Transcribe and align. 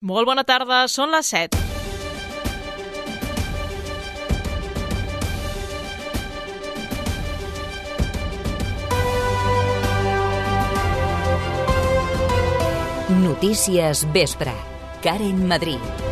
Molt 0.00 0.24
bona 0.24 0.46
tarda, 0.48 0.86
són 0.88 1.10
les 1.12 1.28
7. 1.28 1.58
Notícies 13.20 14.06
Vespre. 14.16 14.56
Karen 15.04 15.44
Madrid. 15.52 16.09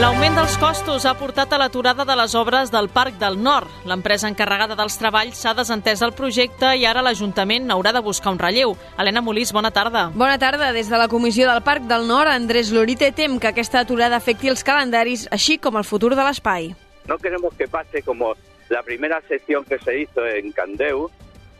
L'augment 0.00 0.34
dels 0.34 0.54
costos 0.58 1.04
ha 1.06 1.12
portat 1.14 1.52
a 1.52 1.58
l'aturada 1.60 2.06
de 2.08 2.14
les 2.16 2.32
obres 2.34 2.70
del 2.72 2.88
Parc 2.88 3.18
del 3.20 3.36
Nord. 3.42 3.68
L'empresa 3.86 4.26
encarregada 4.26 4.74
dels 4.74 4.96
treballs 4.98 5.36
s'ha 5.38 5.52
desentès 5.54 6.00
del 6.00 6.14
projecte 6.16 6.72
i 6.80 6.86
ara 6.88 7.04
l'Ajuntament 7.04 7.70
haurà 7.70 7.92
de 7.92 8.00
buscar 8.02 8.32
un 8.32 8.40
relleu. 8.40 8.72
Helena 8.98 9.20
Molís, 9.22 9.52
bona 9.52 9.70
tarda. 9.70 10.08
Bona 10.14 10.38
tarda. 10.40 10.72
Des 10.72 10.88
de 10.88 10.98
la 10.98 11.08
Comissió 11.12 11.46
del 11.50 11.62
Parc 11.62 11.84
del 11.90 12.08
Nord, 12.08 12.32
Andrés 12.32 12.72
Lorite 12.72 13.12
tem 13.12 13.38
que 13.38 13.52
aquesta 13.52 13.84
aturada 13.84 14.16
afecti 14.16 14.48
els 14.48 14.64
calendaris, 14.64 15.28
així 15.30 15.58
com 15.58 15.76
el 15.76 15.84
futur 15.84 16.16
de 16.16 16.24
l'espai. 16.24 16.72
No 17.06 17.18
queremos 17.18 17.54
que 17.54 17.68
pase 17.68 18.02
como 18.02 18.32
la 18.70 18.82
primera 18.82 19.20
sección 19.28 19.64
que 19.64 19.78
se 19.78 20.00
hizo 20.00 20.26
en 20.26 20.52
Candeu, 20.52 21.10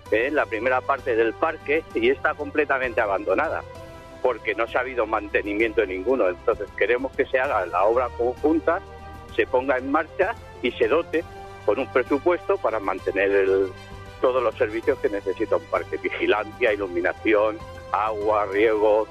que 0.08 0.26
es 0.26 0.32
la 0.32 0.46
primera 0.46 0.80
parte 0.80 1.14
del 1.16 1.34
parque, 1.34 1.84
y 1.94 2.08
está 2.08 2.34
completamente 2.34 3.00
abandonada, 3.00 3.62
porque 4.22 4.54
no 4.54 4.66
se 4.68 4.78
ha 4.78 4.80
habido 4.82 5.06
mantenimiento 5.06 5.80
de 5.80 5.88
ninguno. 5.88 6.28
Entonces 6.28 6.68
queremos 6.78 7.12
que 7.12 7.26
se 7.26 7.38
haga 7.38 7.66
la 7.66 7.84
obra 7.84 8.08
conjunta, 8.16 8.80
se 9.34 9.46
ponga 9.46 9.76
en 9.78 9.90
marcha 9.90 10.34
y 10.62 10.70
se 10.72 10.88
dote 10.88 11.24
con 11.66 11.78
un 11.78 11.86
presupuesto 11.92 12.56
para 12.56 12.78
mantener 12.80 13.30
el- 13.30 13.72
todos 14.20 14.40
los 14.42 14.54
servicios 14.54 14.98
que 15.00 15.08
necesita 15.08 15.56
un 15.56 15.64
parque. 15.64 15.96
Vigilancia, 15.96 16.72
iluminación, 16.72 17.58
agua, 17.90 18.46
riego, 18.46 19.08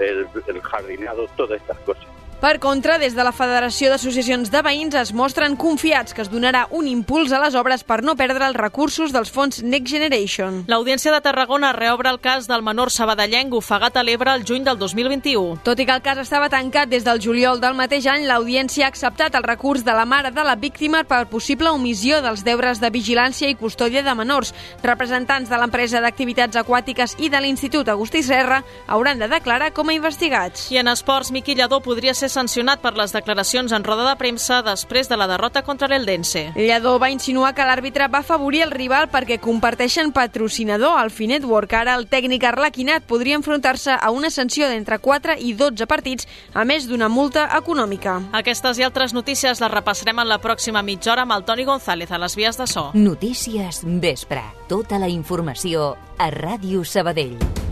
el, 0.00 0.26
el 0.46 0.60
jardinado, 0.62 1.26
todas 1.36 1.60
estas 1.60 1.78
cosas. 1.80 2.06
Per 2.44 2.58
contra, 2.60 2.98
des 3.00 3.14
de 3.16 3.24
la 3.24 3.30
Federació 3.32 3.88
d'Associacions 3.88 4.50
de 4.52 4.60
Veïns 4.60 4.92
es 5.00 5.14
mostren 5.16 5.54
confiats 5.56 6.12
que 6.12 6.20
es 6.20 6.28
donarà 6.28 6.66
un 6.76 6.84
impuls 6.84 7.30
a 7.32 7.38
les 7.40 7.54
obres 7.56 7.86
per 7.88 8.02
no 8.04 8.12
perdre 8.20 8.44
els 8.44 8.58
recursos 8.58 9.14
dels 9.14 9.30
fons 9.32 9.62
Next 9.64 9.88
Generation. 9.88 10.58
L'Audiència 10.68 11.14
de 11.14 11.22
Tarragona 11.24 11.70
reobre 11.72 12.10
el 12.12 12.18
cas 12.20 12.44
del 12.44 12.60
menor 12.60 12.92
sabadellenc 12.92 13.56
ofegat 13.56 13.96
a 13.96 14.02
l'Ebre 14.04 14.34
el 14.36 14.44
juny 14.44 14.66
del 14.66 14.76
2021. 14.76 15.62
Tot 15.64 15.80
i 15.80 15.86
que 15.88 15.94
el 15.96 16.02
cas 16.04 16.20
estava 16.20 16.50
tancat 16.52 16.92
des 16.92 17.06
del 17.06 17.22
juliol 17.24 17.62
del 17.62 17.78
mateix 17.78 18.10
any, 18.12 18.26
l'Audiència 18.28 18.84
ha 18.84 18.92
acceptat 18.92 19.40
el 19.40 19.48
recurs 19.48 19.80
de 19.88 19.96
la 19.96 20.04
mare 20.04 20.28
de 20.36 20.44
la 20.44 20.58
víctima 20.60 21.00
per 21.08 21.22
possible 21.32 21.72
omissió 21.72 22.20
dels 22.20 22.44
deures 22.44 22.76
de 22.84 22.92
vigilància 22.92 23.48
i 23.48 23.56
custòdia 23.56 24.04
de 24.04 24.14
menors. 24.20 24.52
Representants 24.84 25.48
de 25.48 25.62
l'empresa 25.62 26.04
d'activitats 26.04 26.60
aquàtiques 26.60 27.16
i 27.24 27.32
de 27.32 27.40
l'Institut 27.40 27.88
Agustí 27.88 28.20
Serra 28.20 28.60
hauran 28.84 29.24
de 29.24 29.32
declarar 29.32 29.72
com 29.72 29.88
a 29.88 29.96
investigats. 29.96 30.68
I 30.76 30.84
en 30.84 30.92
esports, 30.92 31.32
Miqui 31.32 31.56
Lladó 31.56 31.80
podria 31.80 32.12
ser 32.12 32.33
sancionat 32.34 32.82
per 32.82 32.92
les 32.98 33.14
declaracions 33.14 33.72
en 33.72 33.84
roda 33.86 34.04
de 34.08 34.14
premsa 34.18 34.60
després 34.66 35.08
de 35.08 35.16
la 35.16 35.28
derrota 35.30 35.62
contra 35.62 35.88
l'Eldense. 35.88 36.48
Lledó 36.56 36.96
va 36.98 37.12
insinuar 37.14 37.54
que 37.54 37.66
l'àrbitre 37.66 38.08
va 38.10 38.20
afavorir 38.24 38.64
el 38.66 38.74
rival 38.74 39.08
perquè 39.12 39.38
comparteixen 39.42 40.12
patrocinador 40.12 40.98
al 40.98 41.12
Finetwork. 41.14 41.72
Ara 41.78 41.96
el 41.98 42.08
tècnic 42.10 42.44
arlequinat 42.48 43.06
podria 43.06 43.38
enfrontar-se 43.38 43.94
a 43.94 44.10
una 44.10 44.30
sanció 44.34 44.68
d'entre 44.68 44.98
4 44.98 45.38
i 45.38 45.54
12 45.54 45.86
partits, 45.90 46.28
a 46.52 46.64
més 46.68 46.88
d'una 46.90 47.08
multa 47.08 47.48
econòmica. 47.56 48.20
Aquestes 48.32 48.80
i 48.80 48.86
altres 48.86 49.14
notícies 49.14 49.60
les 49.62 49.74
repassarem 49.74 50.18
en 50.18 50.28
la 50.28 50.40
pròxima 50.42 50.82
mitja 50.82 51.14
hora 51.14 51.24
amb 51.28 51.36
el 51.38 51.44
Toni 51.44 51.64
González 51.64 52.10
a 52.10 52.18
les 52.18 52.36
vies 52.36 52.58
de 52.58 52.66
so. 52.66 52.90
Notícies 52.94 53.82
Vespre. 53.84 54.42
Tota 54.68 54.98
la 54.98 55.08
informació 55.08 55.94
a 56.18 56.30
Ràdio 56.30 56.84
Sabadell. 56.84 57.63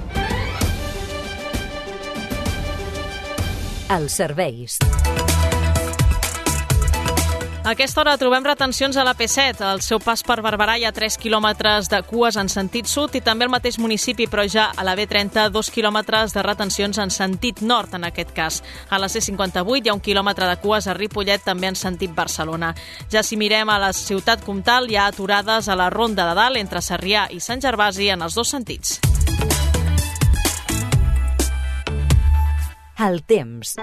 Els 3.93 4.15
serveis. 4.17 4.79
A 7.63 7.75
aquesta 7.77 8.01
hora 8.01 8.17
trobem 8.19 8.43
retencions 8.43 8.97
a 8.97 9.05
la 9.05 9.13
P7. 9.15 9.61
Al 9.63 9.83
seu 9.85 10.01
pas 10.03 10.25
per 10.27 10.41
Barberà 10.43 10.79
hi 10.81 10.87
ha 10.89 10.91
3 10.97 11.19
quilòmetres 11.21 11.91
de 11.93 12.01
cues 12.09 12.39
en 12.41 12.49
sentit 12.51 12.89
sud 12.91 13.15
i 13.15 13.21
també 13.23 13.47
al 13.47 13.53
mateix 13.53 13.79
municipi, 13.79 14.27
però 14.27 14.47
ja 14.49 14.71
a 14.75 14.83
la 14.83 14.97
B30, 14.99 15.45
2 15.53 15.71
quilòmetres 15.71 16.35
de 16.35 16.43
retencions 16.43 16.99
en 16.99 17.13
sentit 17.15 17.61
nord, 17.63 17.95
en 17.95 18.09
aquest 18.09 18.33
cas. 18.35 18.63
A 18.91 18.99
la 18.99 19.13
C58 19.13 19.85
hi 19.85 19.93
ha 19.93 19.95
un 19.95 20.03
quilòmetre 20.03 20.49
de 20.49 20.59
cues 20.65 20.89
a 20.89 20.97
Ripollet, 20.99 21.45
també 21.45 21.71
en 21.71 21.79
sentit 21.79 22.17
Barcelona. 22.17 22.73
Ja 23.13 23.23
si 23.23 23.37
mirem 23.37 23.71
a 23.71 23.79
la 23.79 23.93
ciutat 23.93 24.43
comtal, 24.43 24.91
hi 24.91 24.97
ha 24.97 25.07
aturades 25.07 25.69
a 25.69 25.77
la 25.77 25.91
Ronda 25.91 26.27
de 26.31 26.35
Dalt 26.41 26.65
entre 26.65 26.83
Sarrià 26.83 27.29
i 27.31 27.41
Sant 27.41 27.63
Gervasi 27.63 28.09
en 28.11 28.25
els 28.27 28.35
dos 28.35 28.57
sentits. 28.57 28.99
El 33.03 33.25
temps. 33.27 33.75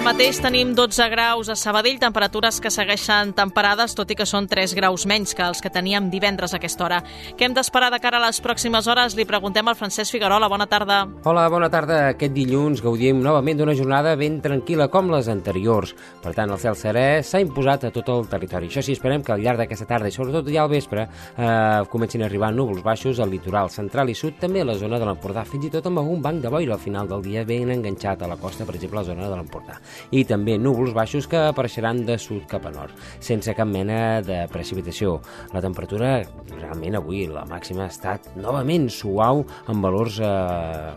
Ara 0.00 0.14
mateix 0.14 0.38
tenim 0.40 0.70
12 0.72 1.06
graus 1.12 1.50
a 1.52 1.54
Sabadell, 1.60 1.98
temperatures 2.00 2.56
que 2.64 2.70
segueixen 2.72 3.34
temperades, 3.36 3.92
tot 3.92 4.08
i 4.08 4.14
que 4.16 4.24
són 4.24 4.46
3 4.48 4.72
graus 4.72 5.02
menys 5.04 5.34
que 5.36 5.44
els 5.44 5.58
que 5.60 5.68
teníem 5.68 6.06
divendres 6.08 6.54
a 6.54 6.56
aquesta 6.56 6.86
hora. 6.86 7.00
Què 7.36 7.44
hem 7.44 7.52
d'esperar 7.52 7.90
de 7.92 7.98
cara 8.00 8.16
a 8.16 8.22
les 8.24 8.38
pròximes 8.40 8.88
hores? 8.88 9.12
Li 9.18 9.26
preguntem 9.28 9.68
al 9.68 9.76
Francesc 9.76 10.16
Figuerola. 10.16 10.48
Bona 10.48 10.64
tarda. 10.70 11.02
Hola, 11.28 11.42
bona 11.52 11.68
tarda. 11.68 11.98
Aquest 12.14 12.32
dilluns 12.32 12.80
gaudim 12.80 13.20
novament 13.20 13.60
d'una 13.60 13.74
jornada 13.76 14.14
ben 14.16 14.38
tranquil·la 14.40 14.86
com 14.88 15.12
les 15.12 15.28
anteriors. 15.28 15.92
Per 16.24 16.32
tant, 16.32 16.48
el 16.48 16.62
cel 16.64 16.80
serè 16.80 17.04
s'ha 17.20 17.44
imposat 17.44 17.84
a 17.84 17.92
tot 17.92 18.08
el 18.08 18.24
territori. 18.32 18.72
Això 18.72 18.80
sí, 18.80 18.96
esperem 18.96 19.20
que 19.20 19.36
al 19.36 19.44
llarg 19.44 19.60
d'aquesta 19.60 19.90
tarda 19.92 20.08
i 20.08 20.16
sobretot 20.16 20.48
ja 20.48 20.64
al 20.64 20.72
vespre 20.72 21.04
eh, 21.04 21.84
comencin 21.92 22.24
a 22.24 22.30
arribar 22.30 22.54
núvols 22.56 22.80
baixos 22.80 23.20
al 23.20 23.28
litoral 23.36 23.68
central 23.68 24.08
i 24.08 24.16
sud, 24.16 24.40
també 24.40 24.64
a 24.64 24.70
la 24.72 24.80
zona 24.80 24.96
de 24.96 25.12
l'Empordà, 25.12 25.44
fins 25.44 25.68
i 25.68 25.74
tot 25.76 25.92
amb 25.92 26.00
algun 26.00 26.24
banc 26.24 26.40
de 26.40 26.56
boira 26.56 26.78
al 26.80 26.84
final 26.88 27.12
del 27.12 27.28
dia 27.28 27.44
ben 27.44 27.76
enganxat 27.76 28.24
a 28.24 28.32
la 28.32 28.40
costa, 28.40 28.64
per 28.64 28.80
exemple, 28.80 28.96
a 28.96 29.04
la 29.04 29.12
zona 29.12 29.28
de 29.28 29.36
l'Empordà. 29.36 29.76
I 30.10 30.24
també 30.28 30.56
núvols 30.58 30.94
baixos 30.96 31.28
que 31.30 31.40
apareixeran 31.50 32.04
de 32.08 32.16
sud 32.20 32.46
cap 32.50 32.66
a 32.66 32.72
nord, 32.74 32.94
sense 33.20 33.54
cap 33.56 33.68
mena 33.68 34.20
de 34.24 34.42
precipitació. 34.52 35.18
La 35.54 35.62
temperatura, 35.64 36.12
realment 36.56 36.98
avui, 36.98 37.26
la 37.30 37.44
màxima 37.48 37.86
ha 37.86 37.92
estat 37.92 38.30
novament 38.36 38.88
suau, 38.92 39.44
amb 39.70 39.86
valors 39.86 40.20
eh, 40.22 40.30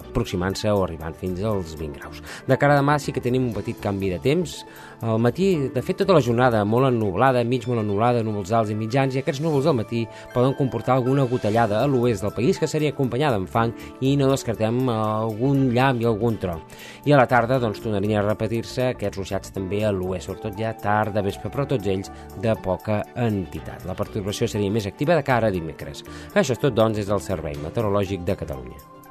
aproximant-se 0.10 0.72
o 0.72 0.84
arribant 0.86 1.16
fins 1.20 1.44
als 1.44 1.78
20 1.80 2.00
graus. 2.00 2.24
De 2.48 2.58
cara 2.60 2.78
a 2.78 2.82
demà 2.82 3.00
sí 3.00 3.14
que 3.16 3.24
tenim 3.24 3.50
un 3.50 3.56
petit 3.56 3.80
canvi 3.84 4.14
de 4.14 4.20
temps. 4.24 4.62
Al 5.04 5.20
matí, 5.20 5.68
de 5.68 5.82
fet, 5.84 5.98
tota 6.00 6.14
la 6.16 6.22
jornada 6.24 6.62
molt 6.64 6.88
ennublada, 6.88 7.42
mig 7.44 7.66
molt 7.68 7.82
ennublada, 7.82 8.22
núvols 8.24 8.54
alts 8.56 8.72
i 8.72 8.78
mitjans, 8.80 9.18
i 9.18 9.20
aquests 9.20 9.42
núvols 9.44 9.68
del 9.68 9.76
matí 9.76 10.06
poden 10.32 10.56
comportar 10.56 10.96
alguna 10.96 11.26
gotellada 11.28 11.82
a 11.82 11.90
l'oest 11.92 12.24
del 12.24 12.32
país 12.32 12.62
que 12.62 12.70
seria 12.72 12.94
acompanyada 12.94 13.36
amb 13.36 13.52
fang 13.52 13.76
i 14.00 14.14
no 14.16 14.32
descartem 14.32 14.80
algun 14.94 15.68
llamp 15.76 16.00
i 16.00 16.08
algun 16.08 16.40
tro. 16.40 16.56
I 17.04 17.12
a 17.12 17.20
la 17.20 17.28
tarda, 17.28 17.60
doncs, 17.60 17.84
tornarien 17.84 18.22
a 18.22 18.26
repetir-se 18.30 18.94
aquests 18.94 19.20
ruixats 19.20 19.52
també 19.52 19.84
a 19.84 19.92
l'oest, 19.92 20.30
sobretot 20.30 20.56
ja 20.56 20.72
tard 20.80 21.12
de 21.12 21.28
vespre, 21.28 21.52
però 21.52 21.68
tots 21.68 21.92
ells 21.92 22.08
de 22.40 22.56
poca 22.64 23.04
entitat. 23.28 23.84
La 23.84 24.00
perturbació 24.00 24.48
seria 24.48 24.72
més 24.72 24.88
activa 24.88 25.20
de 25.20 25.28
cara 25.28 25.52
a 25.52 25.58
dimecres. 25.60 26.08
Això 26.32 26.56
és 26.56 26.64
tot, 26.64 26.72
doncs, 26.72 27.04
des 27.04 27.12
del 27.12 27.20
Servei 27.20 27.60
Meteorològic 27.60 28.24
de 28.24 28.40
Catalunya. 28.40 29.03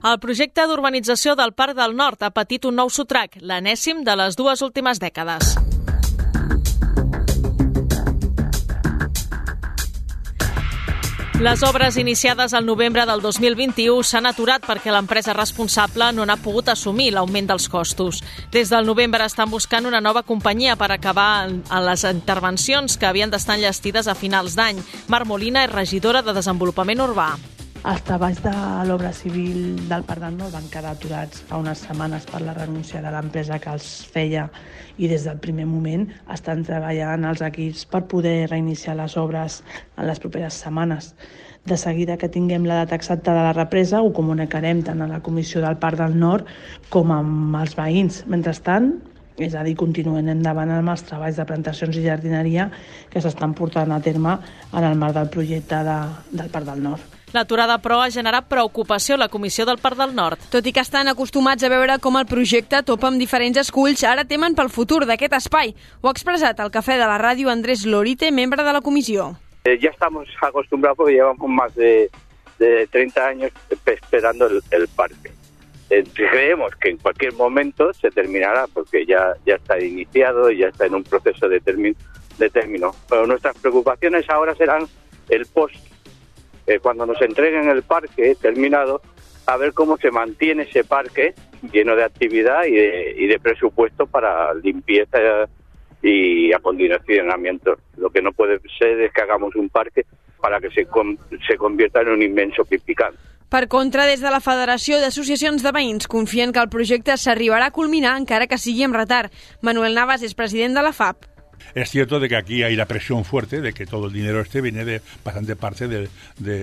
El 0.00 0.16
projecte 0.16 0.64
d'urbanització 0.64 1.34
del 1.36 1.50
Parc 1.52 1.76
del 1.76 1.92
Nord 1.92 2.22
ha 2.24 2.30
patit 2.32 2.64
un 2.64 2.78
nou 2.80 2.88
sotrac, 2.88 3.34
l'enèsim 3.44 4.00
de 4.00 4.14
les 4.16 4.38
dues 4.38 4.62
últimes 4.64 4.96
dècades. 4.96 5.58
Les 11.40 11.62
obres 11.68 11.98
iniciades 12.00 12.54
al 12.56 12.64
novembre 12.64 13.04
del 13.08 13.20
2021 13.20 14.00
s'han 14.04 14.28
aturat 14.28 14.64
perquè 14.64 14.88
l'empresa 14.92 15.36
responsable 15.36 16.10
no 16.16 16.24
n'ha 16.24 16.40
pogut 16.40 16.72
assumir 16.72 17.12
l'augment 17.12 17.52
dels 17.52 17.68
costos. 17.68 18.24
Des 18.52 18.72
del 18.72 18.88
novembre 18.88 19.28
estan 19.28 19.52
buscant 19.52 19.84
una 19.84 20.00
nova 20.00 20.22
companyia 20.22 20.80
per 20.80 20.92
acabar 20.92 21.44
en 21.48 21.62
les 21.84 22.08
intervencions 22.08 22.96
que 22.96 23.08
havien 23.08 23.32
d'estar 23.32 23.60
enllestides 23.60 24.08
a 24.08 24.16
finals 24.16 24.56
d'any. 24.56 24.80
Mar 25.08 25.26
Molina 25.28 25.68
és 25.68 25.72
regidora 25.76 26.24
de 26.24 26.36
Desenvolupament 26.36 27.08
Urbà. 27.08 27.34
Els 27.80 28.02
treballs 28.04 28.42
de 28.44 28.50
l'obra 28.84 29.08
civil 29.16 29.78
del 29.88 30.02
Parc 30.04 30.20
del 30.20 30.34
Nord 30.36 30.52
van 30.52 30.66
quedar 30.68 30.90
aturats 30.92 31.38
fa 31.48 31.56
unes 31.62 31.80
setmanes 31.80 32.26
per 32.28 32.42
la 32.44 32.52
renúncia 32.52 33.00
de 33.00 33.08
l'empresa 33.14 33.56
que 33.56 33.70
els 33.72 33.86
feia 34.12 34.42
i 35.00 35.08
des 35.08 35.22
del 35.24 35.38
primer 35.40 35.64
moment 35.64 36.02
estan 36.34 36.60
treballant 36.68 37.24
els 37.24 37.40
equips 37.46 37.86
per 37.88 38.02
poder 38.10 38.50
reiniciar 38.50 38.98
les 38.98 39.14
obres 39.16 39.62
en 39.96 40.04
les 40.10 40.20
properes 40.20 40.58
setmanes. 40.60 41.14
De 41.64 41.78
seguida 41.80 42.18
que 42.20 42.28
tinguem 42.28 42.66
la 42.68 42.82
data 42.82 42.98
exacta 43.00 43.32
de 43.32 43.44
la 43.46 43.54
represa 43.56 44.02
ho 44.04 44.12
comunicarem 44.12 44.82
tant 44.84 45.00
a 45.00 45.08
la 45.08 45.22
Comissió 45.24 45.62
del 45.64 45.78
Parc 45.80 46.02
del 46.02 46.18
Nord 46.20 46.50
com 46.92 47.14
amb 47.16 47.56
els 47.62 47.72
veïns. 47.78 48.26
Mentrestant, 48.28 48.90
és 49.40 49.56
a 49.56 49.62
dir, 49.64 49.72
continuem 49.80 50.28
endavant 50.34 50.74
amb 50.74 50.92
els 50.92 51.06
treballs 51.08 51.40
de 51.40 51.48
plantacions 51.48 51.96
i 51.96 52.04
jardineria 52.04 52.68
que 53.08 53.24
s'estan 53.24 53.56
portant 53.56 53.96
a 53.96 54.02
terme 54.04 54.36
en 54.68 54.84
el 54.84 55.00
marc 55.00 55.16
del 55.16 55.32
projecte 55.32 55.80
de, 55.88 55.96
del 56.42 56.52
Parc 56.52 56.68
del 56.68 56.84
Nord. 56.90 57.19
L'aturada, 57.32 57.78
però, 57.78 58.00
ha 58.02 58.10
generat 58.10 58.48
preocupació 58.48 59.14
a 59.14 59.18
la 59.18 59.28
Comissió 59.28 59.64
del 59.66 59.78
Parc 59.78 59.96
del 59.96 60.14
Nord. 60.14 60.38
Tot 60.50 60.66
i 60.66 60.72
que 60.72 60.80
estan 60.82 61.06
acostumats 61.08 61.62
a 61.62 61.68
veure 61.70 61.98
com 62.02 62.16
el 62.18 62.26
projecte 62.26 62.82
topa 62.82 63.06
amb 63.08 63.18
diferents 63.22 63.58
esculls, 63.62 64.02
ara 64.04 64.24
temen 64.24 64.54
pel 64.58 64.68
futur 64.68 65.04
d'aquest 65.06 65.32
espai. 65.38 65.74
Ho 66.02 66.08
ha 66.08 66.14
expressat 66.16 66.58
al 66.60 66.70
Cafè 66.74 66.96
de 66.98 67.06
la 67.06 67.18
Ràdio 67.22 67.48
Andrés 67.52 67.86
Lorite, 67.86 68.32
membre 68.32 68.64
de 68.64 68.72
la 68.72 68.80
comissió. 68.80 69.36
Eh, 69.64 69.78
ya 69.78 69.90
estamos 69.90 70.26
acostumbrados 70.42 70.96
porque 70.96 71.12
llevamos 71.14 71.48
más 71.48 71.74
de, 71.74 72.10
de 72.58 72.86
30 72.88 73.26
años 73.26 73.52
esperando 73.86 74.46
el, 74.46 74.60
el 74.70 74.88
parque. 74.88 75.30
Eh, 75.90 76.04
creemos 76.14 76.72
que 76.80 76.90
en 76.90 76.98
cualquier 76.98 77.32
momento 77.34 77.92
se 77.92 78.10
terminará 78.10 78.66
porque 78.72 79.04
ya, 79.06 79.34
ya 79.44 79.56
está 79.56 79.78
iniciado 79.82 80.50
y 80.50 80.58
ya 80.58 80.68
está 80.68 80.86
en 80.86 80.94
un 80.94 81.02
proceso 81.04 81.48
de, 81.48 81.60
termi- 81.62 81.96
de 82.38 82.48
término. 82.48 82.92
Pero 83.08 83.26
nuestras 83.26 83.56
preocupaciones 83.58 84.28
ahora 84.30 84.54
serán 84.54 84.86
el 85.28 85.46
post, 85.46 85.74
eh, 86.70 86.78
cuando 86.80 87.04
nos 87.06 87.20
entreguen 87.20 87.68
el 87.68 87.82
parque 87.82 88.34
terminado, 88.40 89.00
a 89.46 89.56
ver 89.56 89.72
cómo 89.72 89.96
se 89.96 90.10
mantiene 90.10 90.62
ese 90.62 90.84
parque 90.84 91.34
lleno 91.72 91.96
de 91.96 92.04
actividad 92.04 92.64
y 92.64 92.72
de, 92.72 93.14
y 93.18 93.26
de 93.26 93.38
presupuesto 93.40 94.06
para 94.06 94.54
limpieza 94.54 95.18
y 96.02 96.52
acondicionamiento. 96.52 97.76
Lo 97.96 98.10
que 98.10 98.22
no 98.22 98.32
puede 98.32 98.60
ser 98.78 99.00
es 99.00 99.12
que 99.12 99.20
hagamos 99.22 99.54
un 99.56 99.68
parque 99.68 100.04
para 100.40 100.60
que 100.60 100.70
se, 100.70 100.86
con- 100.86 101.18
se 101.46 101.56
convierta 101.56 102.00
en 102.00 102.08
un 102.08 102.22
inmenso 102.22 102.64
pipicán. 102.64 103.12
Per 103.50 103.66
contra, 103.66 104.06
des 104.06 104.20
de 104.22 104.30
la 104.30 104.38
Federació 104.38 105.00
d'Associacions 105.02 105.64
de 105.64 105.72
Veïns 105.74 106.06
confien 106.06 106.52
que 106.54 106.62
el 106.62 106.68
projecte 106.70 107.16
s'arribarà 107.18 107.66
a 107.72 107.74
culminar 107.74 108.12
encara 108.20 108.46
que 108.46 108.56
sigui 108.62 108.84
amb 108.86 108.94
retard. 108.94 109.32
Manuel 109.60 109.96
Navas 109.98 110.22
és 110.22 110.36
president 110.38 110.78
de 110.78 110.84
la 110.86 110.92
FAP. 110.94 111.26
Es 111.74 111.90
cierto 111.90 112.20
de 112.20 112.28
que 112.28 112.36
aquí 112.36 112.62
hay 112.62 112.76
la 112.76 112.86
presión 112.86 113.24
fuerte 113.24 113.60
de 113.60 113.72
que 113.72 113.86
todo 113.86 114.06
el 114.06 114.12
dinero 114.12 114.40
este 114.40 114.60
viene 114.60 114.84
de 114.84 115.00
bastante 115.24 115.56
parte 115.56 115.88
de, 115.88 116.08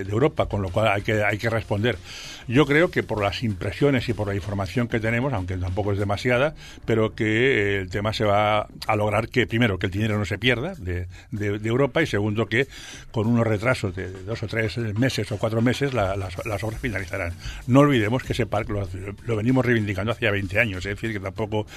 Europa, 0.07 0.47
con 0.47 0.61
lo 0.61 0.69
cual 0.69 0.87
hay 0.89 1.01
que, 1.01 1.23
hay 1.23 1.37
que 1.37 1.49
responder. 1.49 1.97
Yo 2.47 2.65
creo 2.65 2.91
que 2.91 3.03
por 3.03 3.21
las 3.21 3.43
impresiones 3.43 4.07
y 4.09 4.13
por 4.13 4.27
la 4.27 4.35
información 4.35 4.87
que 4.87 4.99
tenemos, 4.99 5.33
aunque 5.33 5.57
tampoco 5.57 5.91
es 5.93 5.99
demasiada, 5.99 6.55
pero 6.85 7.13
que 7.15 7.25
eh, 7.25 7.79
el 7.81 7.89
tema 7.89 8.13
se 8.13 8.23
va 8.25 8.67
a 8.87 8.95
lograr 8.95 9.27
que, 9.29 9.47
primero, 9.47 9.77
que 9.79 9.87
el 9.87 9.91
dinero 9.91 10.17
no 10.17 10.25
se 10.25 10.37
pierda 10.37 10.73
de, 10.75 11.07
de- 11.31 11.67
Europa 11.67 12.01
y 12.01 12.07
segundo, 12.07 12.47
que 12.47 12.67
con 13.11 13.27
unos 13.27 13.45
retrasos 13.45 13.95
de 13.95 14.09
dos 14.23 14.41
o 14.43 14.47
tres 14.47 14.77
meses 14.77 15.31
o 15.31 15.37
cuatro 15.37 15.61
meses 15.61 15.93
la- 15.93 16.15
las, 16.15 16.63
obras 16.63 16.79
finalizarán. 16.79 17.33
No 17.67 17.81
olvidemos 17.81 18.23
que 18.23 18.33
ese 18.33 18.45
parque 18.45 18.73
lo, 18.73 18.87
lo 19.25 19.35
venimos 19.35 19.65
reivindicando 19.65 20.11
hace 20.13 20.25
ya 20.25 20.31
20 20.31 20.59
años, 20.59 20.85
es 20.85 20.95
decir, 20.95 21.11
que 21.13 21.19
tampoco, 21.19 21.67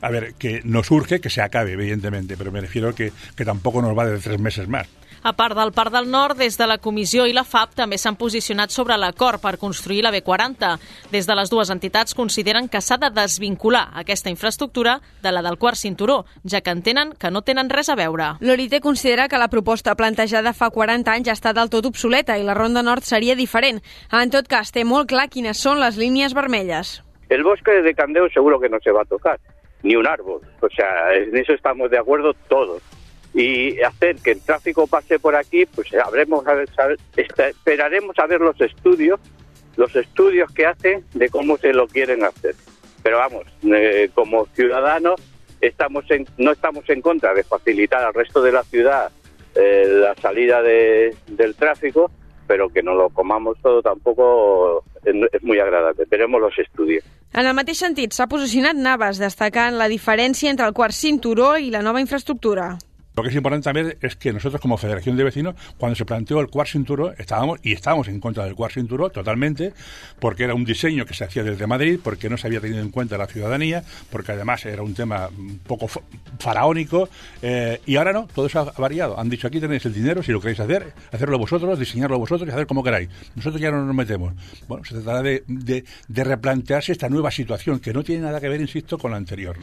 a 0.00 0.10
ver, 0.10 0.34
que 0.34 0.60
nos 0.64 0.90
urge 0.90 1.20
que 1.20 1.30
se 1.30 1.40
acabe, 1.40 1.72
evidentemente, 1.72 2.36
pero 2.36 2.52
me 2.52 2.60
refiero 2.68 2.94
que, 2.94 3.12
que 3.34 3.44
tampoco 3.44 3.82
nos 3.82 3.96
va 3.96 4.06
de 4.06 4.18
tres 4.18 4.38
meses 4.38 4.68
más. 4.68 4.86
A 5.20 5.32
part 5.32 5.56
del 5.58 5.72
Parc 5.72 5.90
del 5.90 6.10
Nord, 6.10 6.36
des 6.38 6.56
de 6.56 6.66
la 6.70 6.78
Comissió 6.78 7.24
i 7.26 7.32
la 7.34 7.42
FAP 7.42 7.72
també 7.80 7.96
s'han 7.98 8.14
posicionat 8.16 8.70
sobre 8.70 8.94
l'acord 8.96 9.42
per 9.42 9.56
construir 9.58 10.04
la 10.04 10.12
B40. 10.14 10.76
Des 11.10 11.26
de 11.26 11.34
les 11.34 11.50
dues 11.50 11.72
entitats 11.74 12.14
consideren 12.14 12.68
que 12.70 12.80
s'ha 12.80 13.00
de 13.02 13.10
desvincular 13.10 13.88
aquesta 13.98 14.30
infraestructura 14.30 15.00
de 15.22 15.32
la 15.32 15.42
del 15.42 15.58
quart 15.58 15.76
cinturó, 15.76 16.20
ja 16.46 16.60
que 16.60 16.70
entenen 16.70 17.16
que 17.18 17.32
no 17.34 17.42
tenen 17.42 17.68
res 17.68 17.90
a 17.90 17.98
veure. 17.98 18.36
L'Orite 18.38 18.80
considera 18.80 19.26
que 19.26 19.42
la 19.42 19.50
proposta 19.50 19.96
plantejada 19.96 20.54
fa 20.54 20.70
40 20.70 21.10
anys 21.10 21.26
ja 21.26 21.34
està 21.34 21.52
del 21.52 21.68
tot 21.68 21.90
obsoleta 21.90 22.38
i 22.38 22.46
la 22.46 22.54
Ronda 22.54 22.86
Nord 22.86 23.02
seria 23.02 23.34
diferent. 23.34 23.82
En 24.12 24.30
tot 24.30 24.46
cas, 24.46 24.70
té 24.70 24.86
molt 24.86 25.10
clar 25.10 25.28
quines 25.34 25.58
són 25.58 25.82
les 25.82 25.98
línies 25.98 26.32
vermelles. 26.32 27.02
El 27.28 27.42
bosque 27.42 27.82
de 27.82 27.94
Candeo 27.94 28.30
seguro 28.30 28.60
que 28.60 28.70
no 28.70 28.78
se 28.80 28.92
va 28.92 29.02
a 29.02 29.10
tocar, 29.10 29.38
ni 29.82 29.96
un 29.96 30.06
árbol. 30.06 30.40
O 30.60 30.68
sea, 30.68 31.14
en 31.14 31.36
eso 31.36 31.52
estamos 31.52 31.90
de 31.90 31.98
acuerdo 31.98 32.34
todos. 32.48 32.82
Y 33.34 33.80
hacer 33.82 34.16
que 34.16 34.32
el 34.32 34.40
tráfico 34.40 34.86
pase 34.86 35.18
por 35.18 35.36
aquí, 35.36 35.66
pues 35.66 35.92
habremos 35.94 36.46
a 36.46 36.54
ver- 36.54 36.98
esperaremos 37.16 38.18
a 38.18 38.26
ver 38.26 38.40
los 38.40 38.60
estudios, 38.60 39.20
los 39.76 39.94
estudios 39.94 40.50
que 40.52 40.66
hacen 40.66 41.04
de 41.14 41.28
cómo 41.28 41.56
se 41.58 41.72
lo 41.72 41.86
quieren 41.86 42.24
hacer. 42.24 42.54
Pero 43.02 43.18
vamos, 43.18 43.44
eh, 43.62 44.10
como 44.14 44.46
ciudadanos 44.46 45.20
estamos 45.60 46.10
en- 46.10 46.26
no 46.38 46.52
estamos 46.52 46.88
en 46.88 47.00
contra 47.00 47.34
de 47.34 47.44
facilitar 47.44 48.02
al 48.04 48.14
resto 48.14 48.42
de 48.42 48.52
la 48.52 48.62
ciudad 48.64 49.10
eh, 49.54 49.86
la 49.88 50.14
salida 50.16 50.62
de- 50.62 51.16
del 51.26 51.54
tráfico, 51.56 52.10
pero 52.46 52.68
que 52.68 52.82
no 52.82 52.94
lo 52.94 53.08
comamos 53.10 53.56
todo 53.60 53.82
tampoco 53.82 54.84
es, 55.04 55.14
es 55.32 55.42
muy 55.42 55.58
agradable. 55.58 56.04
Veremos 56.08 56.40
los 56.40 56.56
estudios. 56.58 57.02
En 57.32 57.46
el 57.46 57.54
mateix 57.54 57.82
sentit, 57.84 58.14
s'ha 58.16 58.26
posicionat 58.26 58.78
Navas, 58.80 59.18
destacant 59.20 59.76
la 59.76 59.88
diferència 59.92 60.50
entre 60.50 60.66
el 60.66 60.72
quart 60.72 60.96
cinturó 60.96 61.56
i 61.60 61.68
la 61.70 61.82
nova 61.84 62.00
infraestructura. 62.00 62.70
Lo 63.18 63.24
que 63.24 63.30
es 63.30 63.34
importante 63.34 63.64
también 63.64 63.96
es 64.00 64.14
que 64.14 64.32
nosotros 64.32 64.60
como 64.62 64.76
Federación 64.76 65.16
de 65.16 65.24
Vecinos, 65.24 65.56
cuando 65.76 65.96
se 65.96 66.04
planteó 66.04 66.38
el 66.38 66.46
cuart 66.46 66.70
cinturó, 66.70 67.10
estábamos 67.18 67.58
y 67.64 67.72
estábamos 67.72 68.06
en 68.06 68.20
contra 68.20 68.44
del 68.44 68.54
cuart 68.54 68.74
cinturó 68.74 69.10
totalmente, 69.10 69.72
porque 70.20 70.44
era 70.44 70.54
un 70.54 70.64
diseño 70.64 71.04
que 71.04 71.14
se 71.14 71.24
hacía 71.24 71.42
desde 71.42 71.66
Madrid, 71.66 71.98
porque 72.00 72.30
no 72.30 72.36
se 72.36 72.46
había 72.46 72.60
tenido 72.60 72.80
en 72.80 72.92
cuenta 72.92 73.18
la 73.18 73.26
ciudadanía, 73.26 73.82
porque 74.12 74.30
además 74.30 74.64
era 74.66 74.84
un 74.84 74.94
tema 74.94 75.30
un 75.36 75.58
poco 75.58 75.88
fa- 75.88 76.00
faraónico, 76.38 77.08
eh, 77.42 77.80
y 77.86 77.96
ahora 77.96 78.12
no, 78.12 78.28
todo 78.32 78.46
eso 78.46 78.60
ha 78.60 78.80
variado. 78.80 79.18
Han 79.18 79.28
dicho 79.28 79.48
aquí 79.48 79.58
tenéis 79.58 79.84
el 79.86 79.94
dinero, 79.94 80.22
si 80.22 80.30
lo 80.30 80.40
queréis 80.40 80.60
hacer, 80.60 80.92
hacerlo 81.10 81.38
vosotros, 81.40 81.76
diseñarlo 81.76 82.20
vosotros 82.20 82.48
y 82.48 82.52
hacer 82.52 82.68
como 82.68 82.84
queráis. 82.84 83.08
Nosotros 83.34 83.60
ya 83.60 83.72
no 83.72 83.84
nos 83.84 83.96
metemos. 83.96 84.32
Bueno, 84.68 84.84
se 84.84 84.94
tratará 84.94 85.22
de 85.22 85.84
replantearse 86.08 86.92
esta 86.92 87.08
nueva 87.08 87.32
situación, 87.32 87.80
que 87.80 87.92
no 87.92 88.04
tiene 88.04 88.22
nada 88.22 88.40
que 88.40 88.48
ver, 88.48 88.60
insisto, 88.60 88.96
con 88.96 89.10
la 89.10 89.16
anterior. 89.16 89.56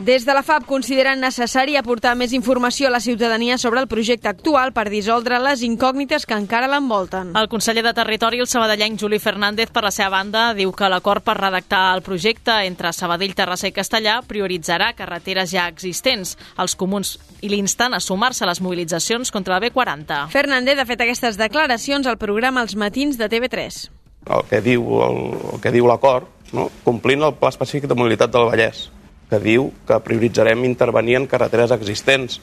Des 0.00 0.24
de 0.24 0.32
la 0.32 0.40
FAP 0.40 0.64
consideren 0.64 1.20
necessari 1.20 1.74
aportar 1.76 2.14
més 2.16 2.32
informació 2.32 2.88
a 2.88 2.90
la 2.94 3.02
ciutadania 3.04 3.58
sobre 3.60 3.82
el 3.82 3.88
projecte 3.88 4.30
actual 4.30 4.70
per 4.72 4.86
dissoldre 4.88 5.36
les 5.44 5.60
incògnites 5.60 6.24
que 6.24 6.38
encara 6.40 6.70
l'envolten. 6.72 7.34
El 7.36 7.50
conseller 7.52 7.82
de 7.84 7.92
Territori, 7.92 8.38
el 8.40 8.46
sabadellenc 8.48 8.96
Juli 8.96 9.18
Fernández, 9.20 9.68
per 9.68 9.82
la 9.84 9.90
seva 9.92 10.08
banda, 10.14 10.54
diu 10.56 10.72
que 10.72 10.88
l'acord 10.88 11.20
per 11.20 11.34
redactar 11.36 11.82
el 11.92 12.00
projecte 12.00 12.54
entre 12.64 12.94
Sabadell, 12.96 13.34
Terrassa 13.36 13.68
i 13.68 13.74
Castellà 13.76 14.14
prioritzarà 14.24 14.94
carreteres 14.96 15.52
ja 15.52 15.66
existents. 15.68 16.32
Els 16.56 16.76
comuns 16.80 17.18
i 17.44 17.50
l'instant 17.52 17.92
a 17.92 18.00
sumar-se 18.00 18.46
a 18.46 18.48
les 18.48 18.62
mobilitzacions 18.64 19.28
contra 19.30 19.58
la 19.58 19.60
B40. 19.66 20.22
Fernández 20.32 20.80
ha 20.80 20.86
fet 20.88 21.04
aquestes 21.04 21.36
declaracions 21.36 22.08
al 22.08 22.16
programa 22.16 22.62
Els 22.64 22.72
Matins 22.72 23.20
de 23.20 23.28
TV3. 23.28 23.90
el 24.30 24.48
que 24.48 24.62
diu 24.64 25.02
el, 25.04 25.20
el 25.52 25.60
que 25.60 25.72
diu 25.76 25.86
l'acord, 25.86 26.24
no? 26.56 26.70
complint 26.84 27.20
el 27.20 27.36
Pla 27.36 27.52
Específic 27.52 27.88
de 27.88 27.96
Mobilitat 27.96 28.32
del 28.32 28.48
Vallès, 28.48 28.88
que 29.30 29.40
diu 29.42 29.70
que 29.86 30.00
prioritzarem 30.04 30.66
intervenir 30.66 31.16
en 31.20 31.28
carreteres 31.30 31.72
existents. 31.76 32.40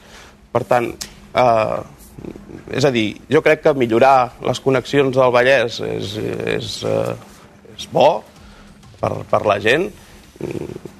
Per 0.52 0.64
tant, 0.68 0.90
eh, 1.36 1.78
és 2.74 2.84
a 2.84 2.92
dir, 2.94 3.06
jo 3.30 3.42
crec 3.44 3.62
que 3.66 3.76
millorar 3.76 4.32
les 4.44 4.60
connexions 4.64 5.16
del 5.16 5.32
Vallès 5.34 5.80
és, 5.86 6.16
és, 6.56 6.74
eh, 6.88 7.74
és 7.76 7.88
bo 7.92 8.10
per, 9.00 9.12
per 9.30 9.44
la 9.46 9.60
gent. 9.62 9.90
Mm, 10.40 10.94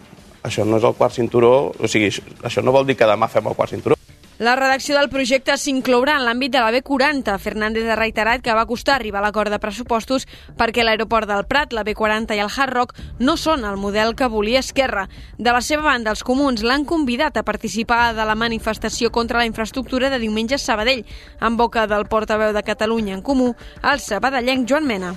Això 0.49 0.65
no 0.65 0.79
és 0.79 0.85
el 0.87 0.95
quart 0.97 1.13
cinturó, 1.13 1.75
o 1.77 1.89
sigui, 1.91 2.09
això, 2.09 2.23
això 2.47 2.63
no 2.65 2.73
vol 2.73 2.87
dir 2.89 2.97
que 2.97 3.09
demà 3.11 3.29
fem 3.29 3.51
el 3.51 3.57
quart 3.59 3.75
cinturó. 3.75 3.98
La 4.39 4.55
redacció 4.55 4.95
del 4.95 5.09
projecte 5.11 5.57
s'inclourà 5.59 6.13
en 6.15 6.23
l'àmbit 6.23 6.53
de 6.55 6.61
la 6.63 6.71
B40. 6.71 7.33
Fernández 7.43 7.89
ha 7.91 7.97
reiterat 7.99 8.39
que 8.39 8.55
va 8.55 8.69
costar 8.71 8.95
arribar 8.95 9.19
a 9.19 9.25
l'acord 9.25 9.51
de 9.51 9.59
pressupostos 9.59 10.29
perquè 10.55 10.85
l'aeroport 10.85 11.27
del 11.27 11.43
Prat, 11.51 11.75
la 11.75 11.83
B40 11.83 12.37
i 12.39 12.43
el 12.45 12.53
Hard 12.55 12.77
Rock 12.77 12.95
no 13.19 13.35
són 13.35 13.67
el 13.67 13.81
model 13.83 14.15
que 14.15 14.29
volia 14.31 14.63
Esquerra. 14.63 15.09
De 15.39 15.51
la 15.51 15.59
seva 15.59 15.83
banda, 15.89 16.15
els 16.15 16.23
comuns 16.23 16.63
l'han 16.63 16.87
convidat 16.87 17.35
a 17.35 17.43
participar 17.43 18.13
de 18.15 18.29
la 18.31 18.39
manifestació 18.39 19.11
contra 19.11 19.43
la 19.43 19.49
infraestructura 19.51 20.07
de 20.07 20.23
diumenge 20.23 20.55
a 20.55 20.63
Sabadell, 20.63 21.03
en 21.43 21.59
boca 21.59 21.89
del 21.91 22.07
portaveu 22.07 22.55
de 22.55 22.63
Catalunya 22.63 23.19
en 23.19 23.27
Comú, 23.27 23.57
el 23.83 23.99
sabadellenc 23.99 24.71
Joan 24.71 24.87
Mena. 24.87 25.17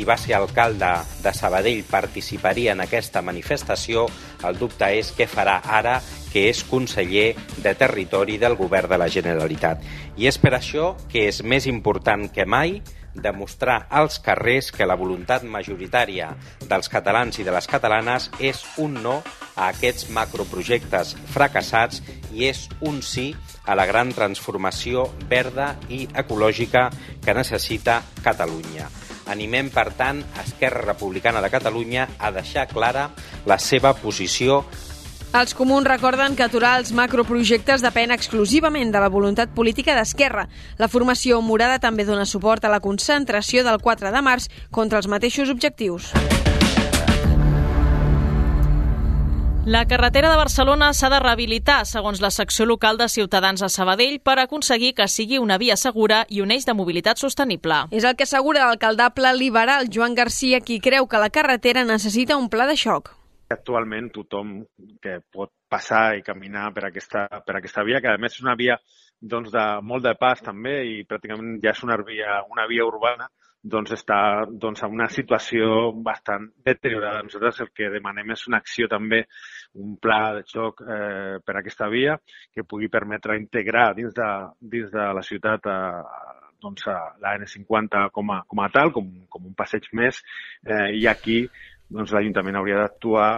Qui 0.00 0.06
va 0.08 0.16
ser 0.16 0.32
alcalde 0.32 0.88
de 1.20 1.30
Sabadell 1.36 1.82
participaria 1.84 2.72
en 2.72 2.80
aquesta 2.80 3.20
manifestació, 3.20 4.06
el 4.48 4.56
dubte 4.56 4.86
és 4.96 5.10
què 5.12 5.26
farà 5.28 5.58
ara 5.60 5.98
que 6.32 6.46
és 6.48 6.62
conseller 6.64 7.34
de 7.60 7.74
Territori 7.76 8.38
del 8.40 8.56
Govern 8.56 8.88
de 8.88 8.96
la 8.96 9.10
Generalitat. 9.12 9.84
I 10.16 10.30
és 10.30 10.38
per 10.40 10.54
això 10.56 10.94
que 11.12 11.26
és 11.28 11.42
més 11.44 11.68
important 11.68 12.30
que 12.32 12.48
mai 12.48 12.78
demostrar 13.12 13.90
als 13.90 14.16
carrers 14.24 14.72
que 14.72 14.88
la 14.88 14.96
voluntat 14.96 15.44
majoritària 15.44 16.30
dels 16.64 16.88
catalans 16.88 17.36
i 17.36 17.44
de 17.44 17.52
les 17.52 17.68
catalanes 17.68 18.30
és 18.40 18.64
un 18.80 19.02
no 19.04 19.18
a 19.52 19.68
aquests 19.68 20.08
macroprojectes 20.16 21.12
fracassats 21.36 22.00
i 22.32 22.48
és 22.48 22.70
un 22.80 23.04
sí 23.04 23.34
a 23.68 23.76
la 23.76 23.84
gran 23.84 24.16
transformació 24.16 25.10
verda 25.28 25.74
i 25.92 26.06
ecològica 26.24 26.88
que 27.20 27.36
necessita 27.36 28.00
Catalunya. 28.24 28.88
Animem, 29.30 29.70
per 29.70 29.92
tant, 29.94 30.24
Esquerra 30.42 30.82
Republicana 30.92 31.40
de 31.40 31.50
Catalunya 31.52 32.08
a 32.18 32.32
deixar 32.34 32.66
clara 32.70 33.10
la 33.46 33.60
seva 33.62 33.94
posició 33.94 34.64
Els 35.30 35.52
comuns 35.54 35.86
recorden 35.86 36.34
que 36.34 36.42
aturar 36.42 36.72
els 36.80 36.90
macroprojectes 36.90 37.84
depèn 37.84 38.10
exclusivament 38.10 38.90
de 38.90 38.98
la 38.98 39.12
voluntat 39.14 39.54
política 39.54 39.94
d'Esquerra. 39.94 40.48
La 40.82 40.90
formació 40.90 41.38
morada 41.38 41.78
també 41.78 42.08
dona 42.08 42.26
suport 42.26 42.66
a 42.66 42.74
la 42.74 42.82
concentració 42.82 43.62
del 43.62 43.78
4 43.78 44.10
de 44.10 44.26
març 44.26 44.50
contra 44.74 44.98
els 44.98 45.06
mateixos 45.06 45.54
objectius. 45.54 46.10
La 49.66 49.84
carretera 49.84 50.30
de 50.30 50.36
Barcelona 50.36 50.86
s'ha 50.96 51.10
de 51.12 51.18
rehabilitar, 51.20 51.82
segons 51.84 52.22
la 52.24 52.30
secció 52.32 52.64
local 52.64 52.96
de 52.96 53.10
Ciutadans 53.12 53.60
a 53.60 53.68
Sabadell, 53.68 54.16
per 54.24 54.38
aconseguir 54.40 54.94
que 54.96 55.06
sigui 55.06 55.36
una 55.36 55.58
via 55.60 55.76
segura 55.76 56.22
i 56.30 56.40
un 56.40 56.50
eix 56.50 56.64
de 56.64 56.72
mobilitat 56.72 57.20
sostenible. 57.20 57.82
És 57.92 58.06
el 58.08 58.16
que 58.16 58.24
assegura 58.24 58.64
l'alcaldable 58.64 59.34
liberal 59.36 59.90
Joan 59.92 60.16
Garcia, 60.16 60.62
qui 60.64 60.80
creu 60.80 61.06
que 61.06 61.20
la 61.20 61.28
carretera 61.28 61.84
necessita 61.84 62.38
un 62.40 62.48
pla 62.48 62.64
de 62.70 62.78
xoc. 62.80 63.12
Actualment 63.52 64.08
tothom 64.14 64.62
que 65.02 65.18
pot 65.30 65.52
passar 65.68 66.16
i 66.16 66.24
caminar 66.24 66.70
per 66.72 66.86
aquesta, 66.88 67.26
per 67.44 67.58
aquesta 67.58 67.84
via, 67.84 68.00
que 68.00 68.08
a 68.08 68.16
més 68.16 68.38
és 68.38 68.40
una 68.40 68.56
via 68.56 68.80
doncs, 69.20 69.52
de 69.52 69.66
molt 69.84 70.08
de 70.08 70.16
pas 70.16 70.40
també 70.40 70.78
i 70.88 71.04
pràcticament 71.04 71.60
ja 71.60 71.76
és 71.76 71.84
una 71.84 72.00
via, 72.00 72.40
una 72.48 72.64
via 72.66 72.88
urbana, 72.88 73.28
doncs 73.62 73.92
està 73.92 74.46
doncs, 74.48 74.82
en 74.82 74.94
una 74.96 75.08
situació 75.12 75.90
bastant 76.04 76.48
deteriorada. 76.64 77.22
Nosaltres 77.26 77.60
el 77.66 77.70
que 77.76 77.90
demanem 77.92 78.32
és 78.32 78.46
una 78.48 78.60
acció 78.62 78.88
també, 78.88 79.24
un 79.80 79.96
pla 80.00 80.20
de 80.38 80.44
xoc 80.48 80.80
eh, 80.82 81.38
per 81.44 81.56
a 81.56 81.60
aquesta 81.60 81.88
via 81.92 82.16
que 82.54 82.64
pugui 82.64 82.88
permetre 82.88 83.38
integrar 83.38 83.90
dins 83.98 84.16
de, 84.16 84.30
dins 84.60 84.90
de 84.92 85.10
la 85.16 85.24
ciutat 85.26 85.68
a, 85.68 85.78
doncs, 86.62 86.86
a 86.88 86.98
la 87.20 87.36
N50 87.38 88.08
com 88.16 88.32
a, 88.32 88.42
com 88.48 88.64
a 88.64 88.68
tal, 88.72 88.92
com, 88.96 89.08
com 89.28 89.46
un 89.46 89.56
passeig 89.56 89.90
més, 89.92 90.22
eh, 90.64 90.90
i 90.96 91.06
aquí 91.10 91.42
doncs, 91.90 92.12
l'Ajuntament 92.14 92.60
hauria 92.60 92.84
d'actuar 92.84 93.30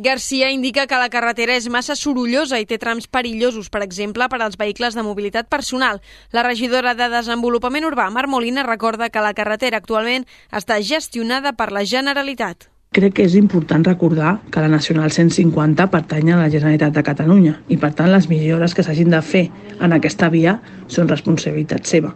Garcia 0.00 0.52
indica 0.52 0.86
que 0.86 0.94
la 0.94 1.08
carretera 1.10 1.56
és 1.58 1.64
massa 1.74 1.96
sorollosa 1.98 2.60
i 2.62 2.66
té 2.70 2.76
trams 2.78 3.08
perillosos, 3.10 3.66
per 3.66 3.80
exemple, 3.82 4.28
per 4.30 4.38
als 4.38 4.54
vehicles 4.54 4.94
de 4.94 5.02
mobilitat 5.02 5.48
personal. 5.50 5.98
La 6.30 6.44
regidora 6.46 6.92
de 6.94 7.08
Desenvolupament 7.10 7.82
Urbà, 7.82 8.06
Mar 8.14 8.28
Molina, 8.30 8.62
recorda 8.62 9.08
que 9.10 9.24
la 9.24 9.34
carretera 9.34 9.82
actualment 9.82 10.22
està 10.54 10.78
gestionada 10.78 11.50
per 11.58 11.72
la 11.74 11.82
Generalitat. 11.82 12.68
Crec 12.94 13.18
que 13.18 13.26
és 13.26 13.34
important 13.34 13.82
recordar 13.82 14.36
que 14.54 14.62
la 14.62 14.70
Nacional 14.70 15.10
150 15.10 15.90
pertany 15.90 16.30
a 16.30 16.38
la 16.44 16.48
Generalitat 16.48 16.94
de 16.94 17.02
Catalunya 17.02 17.58
i, 17.66 17.76
per 17.76 17.90
tant, 17.98 18.14
les 18.14 18.30
millores 18.30 18.78
que 18.78 18.86
s'hagin 18.86 19.10
de 19.10 19.18
fer 19.18 19.48
en 19.82 19.98
aquesta 19.98 20.30
via 20.30 20.60
són 20.86 21.10
responsabilitat 21.10 21.90
seva. 21.90 22.14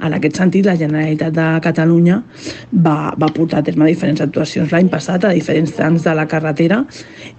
En 0.00 0.14
aquest 0.16 0.38
sentit, 0.40 0.64
la 0.64 0.76
Generalitat 0.80 1.34
de 1.36 1.46
Catalunya 1.64 2.20
va, 2.72 3.12
va 3.20 3.28
portar 3.36 3.60
a 3.60 3.66
terme 3.66 3.88
diferents 3.88 4.22
actuacions 4.24 4.72
l'any 4.72 4.88
passat 4.92 5.26
a 5.28 5.32
diferents 5.36 5.74
trams 5.76 6.06
de 6.06 6.14
la 6.16 6.26
carretera 6.30 6.80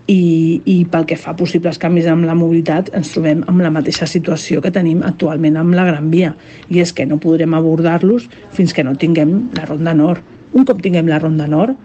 i, 0.06 0.62
i 0.66 0.78
pel 0.92 1.08
que 1.10 1.18
fa 1.18 1.34
a 1.34 1.38
possibles 1.40 1.82
canvis 1.82 2.10
amb 2.12 2.28
la 2.30 2.38
mobilitat 2.38 2.94
ens 2.98 3.14
trobem 3.16 3.44
amb 3.50 3.66
la 3.66 3.74
mateixa 3.74 4.06
situació 4.10 4.62
que 4.62 4.74
tenim 4.74 5.02
actualment 5.08 5.58
amb 5.58 5.78
la 5.78 5.88
Gran 5.90 6.12
Via 6.14 6.36
i 6.70 6.84
és 6.86 6.94
que 6.94 7.08
no 7.10 7.20
podrem 7.22 7.58
abordar-los 7.58 8.30
fins 8.54 8.74
que 8.78 8.86
no 8.86 8.96
tinguem 8.96 9.38
la 9.58 9.66
Ronda 9.70 9.96
Nord. 9.98 10.22
Un 10.54 10.68
cop 10.68 10.82
tinguem 10.84 11.10
la 11.10 11.22
Ronda 11.22 11.48
Nord, 11.50 11.78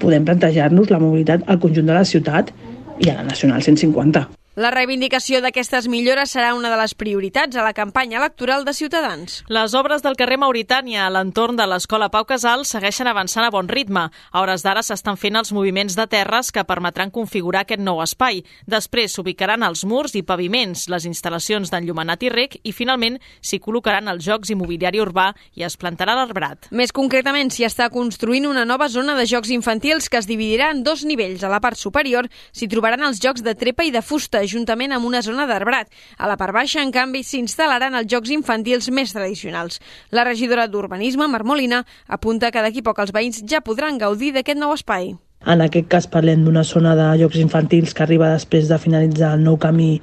podem 0.00 0.26
plantejar-nos 0.28 0.90
la 0.92 1.00
mobilitat 1.02 1.46
al 1.46 1.60
conjunt 1.62 1.90
de 1.90 1.96
la 1.96 2.04
ciutat 2.04 2.54
i 3.00 3.10
a 3.10 3.20
la 3.20 3.26
Nacional 3.26 3.64
150. 3.64 4.39
La 4.58 4.72
reivindicació 4.74 5.38
d'aquestes 5.38 5.86
millores 5.86 6.32
serà 6.34 6.56
una 6.58 6.72
de 6.72 6.76
les 6.80 6.90
prioritats 6.98 7.54
a 7.54 7.62
la 7.62 7.70
campanya 7.70 8.16
electoral 8.18 8.64
de 8.66 8.72
Ciutadans. 8.74 9.44
Les 9.46 9.74
obres 9.78 10.02
del 10.02 10.16
carrer 10.18 10.40
Mauritània 10.42 11.04
a 11.04 11.10
l'entorn 11.14 11.54
de 11.54 11.68
l'Escola 11.70 12.08
Pau 12.10 12.24
Casal 12.26 12.64
segueixen 12.66 13.06
avançant 13.06 13.46
a 13.46 13.52
bon 13.54 13.70
ritme. 13.70 14.08
A 14.10 14.42
hores 14.42 14.64
d'ara 14.66 14.82
s'estan 14.82 15.14
fent 15.14 15.38
els 15.38 15.52
moviments 15.54 15.94
de 15.94 16.06
terres 16.10 16.50
que 16.50 16.64
permetran 16.66 17.12
configurar 17.14 17.60
aquest 17.62 17.78
nou 17.78 18.02
espai. 18.02 18.42
Després 18.66 19.14
s'ubicaran 19.14 19.62
els 19.62 19.84
murs 19.86 20.16
i 20.18 20.24
paviments, 20.26 20.88
les 20.90 21.06
instal·lacions 21.06 21.70
d'enllumenat 21.70 22.26
i 22.26 22.34
rec 22.34 22.58
i 22.64 22.74
finalment 22.74 23.20
s'hi 23.38 23.62
col·locaran 23.62 24.10
els 24.10 24.26
jocs 24.26 24.50
i 24.50 24.58
mobiliari 24.58 24.98
urbà 24.98 25.28
i 25.54 25.62
es 25.62 25.78
plantarà 25.78 26.18
l'arbrat. 26.18 26.72
Més 26.74 26.90
concretament, 26.90 27.54
s'hi 27.54 27.68
està 27.70 27.86
construint 27.86 28.50
una 28.50 28.66
nova 28.66 28.90
zona 28.90 29.14
de 29.14 29.30
jocs 29.30 29.54
infantils 29.54 30.10
que 30.10 30.18
es 30.18 30.26
dividirà 30.26 30.74
en 30.74 30.82
dos 30.82 31.06
nivells. 31.06 31.46
A 31.46 31.54
la 31.54 31.62
part 31.62 31.78
superior 31.78 32.26
s'hi 32.50 32.66
trobaran 32.66 33.06
els 33.06 33.22
jocs 33.22 33.46
de 33.46 33.54
trepa 33.54 33.86
i 33.86 33.94
de 33.94 34.02
fusta, 34.02 34.39
juntament 34.46 34.92
amb 34.92 35.06
una 35.08 35.22
zona 35.22 35.46
d'arbrat. 35.46 35.88
A 36.18 36.28
la 36.30 36.36
part 36.40 36.54
baixa, 36.56 36.82
en 36.82 36.92
canvi, 36.94 37.24
s'instal·laran 37.26 37.96
els 37.98 38.10
jocs 38.10 38.30
infantils 38.30 38.90
més 38.90 39.12
tradicionals. 39.12 39.80
La 40.10 40.24
regidora 40.24 40.68
d'Urbanisme, 40.68 41.28
Marmolina, 41.28 41.84
apunta 42.06 42.50
que 42.50 42.62
d'aquí 42.62 42.82
poc 42.82 43.02
els 43.02 43.12
veïns 43.12 43.42
ja 43.46 43.60
podran 43.60 43.98
gaudir 43.98 44.32
d'aquest 44.32 44.58
nou 44.60 44.72
espai. 44.76 45.14
En 45.48 45.62
aquest 45.64 45.86
cas 45.88 46.04
parlem 46.04 46.42
d'una 46.44 46.62
zona 46.68 46.90
de 46.98 47.06
jocs 47.22 47.38
infantils 47.40 47.94
que 47.96 48.02
arriba 48.04 48.28
després 48.34 48.68
de 48.68 48.76
finalitzar 48.78 49.30
el 49.38 49.46
nou 49.46 49.56
camí 49.56 49.94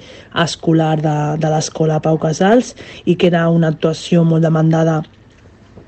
escolar 0.44 0.96
de, 0.98 1.14
de 1.38 1.52
l'escola 1.54 2.00
Pau 2.02 2.18
Casals 2.18 2.74
i 3.06 3.14
que 3.14 3.30
era 3.30 3.44
una 3.54 3.70
actuació 3.70 4.24
molt 4.26 4.42
demandada 4.42 5.04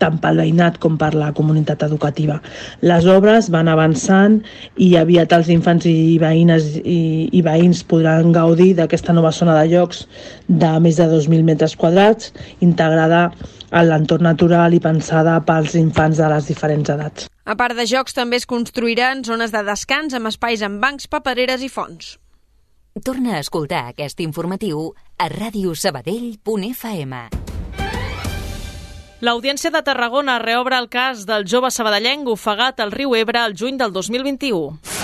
tant 0.02 0.18
pel 0.22 0.42
veïnat 0.42 0.80
com 0.82 0.98
per 1.00 1.12
la 1.18 1.32
comunitat 1.36 1.84
educativa. 1.88 2.40
Les 2.82 3.08
obres 3.10 3.50
van 3.54 3.70
avançant 3.72 4.40
i 4.78 4.94
aviat 5.00 5.34
els 5.38 5.52
infants 5.54 5.88
i 5.90 6.18
veïnes 6.22 6.72
i, 6.82 7.30
i 7.32 7.44
veïns 7.46 7.84
podran 7.84 8.34
gaudir 8.36 8.74
d'aquesta 8.80 9.14
nova 9.14 9.32
zona 9.36 9.58
de 9.60 9.70
llocs 9.74 10.06
de 10.48 10.74
més 10.84 11.00
de 11.00 11.10
2.000 11.12 11.46
metres 11.46 11.76
quadrats, 11.80 12.34
integrada 12.66 13.30
en 13.70 13.86
l'entorn 13.90 14.26
natural 14.26 14.74
i 14.74 14.82
pensada 14.82 15.38
pels 15.46 15.76
infants 15.78 16.18
de 16.18 16.30
les 16.32 16.48
diferents 16.50 16.90
edats. 16.90 17.30
A 17.50 17.56
part 17.58 17.78
de 17.78 17.86
jocs, 17.90 18.14
també 18.14 18.38
es 18.38 18.46
construiran 18.50 19.24
zones 19.26 19.54
de 19.54 19.64
descans 19.66 20.14
amb 20.14 20.30
espais 20.30 20.62
amb 20.66 20.82
bancs, 20.82 21.10
papereres 21.10 21.66
i 21.66 21.70
fonts. 21.70 22.18
Torna 23.06 23.38
a 23.38 23.44
escoltar 23.44 23.86
aquest 23.94 24.20
informatiu 24.26 24.92
a 25.18 25.30
radiosabadell.fm. 25.32 27.49
L'Audiència 29.20 29.68
de 29.76 29.82
Tarragona 29.84 30.38
reobre 30.40 30.78
el 30.80 30.88
cas 30.88 31.26
del 31.28 31.44
jove 31.44 31.74
sabadellenc 31.76 32.30
ofegat 32.32 32.80
al 32.80 32.96
riu 32.96 33.18
Ebre 33.20 33.44
el 33.44 33.58
juny 33.60 33.76
del 33.82 33.92
2021. 33.92 34.99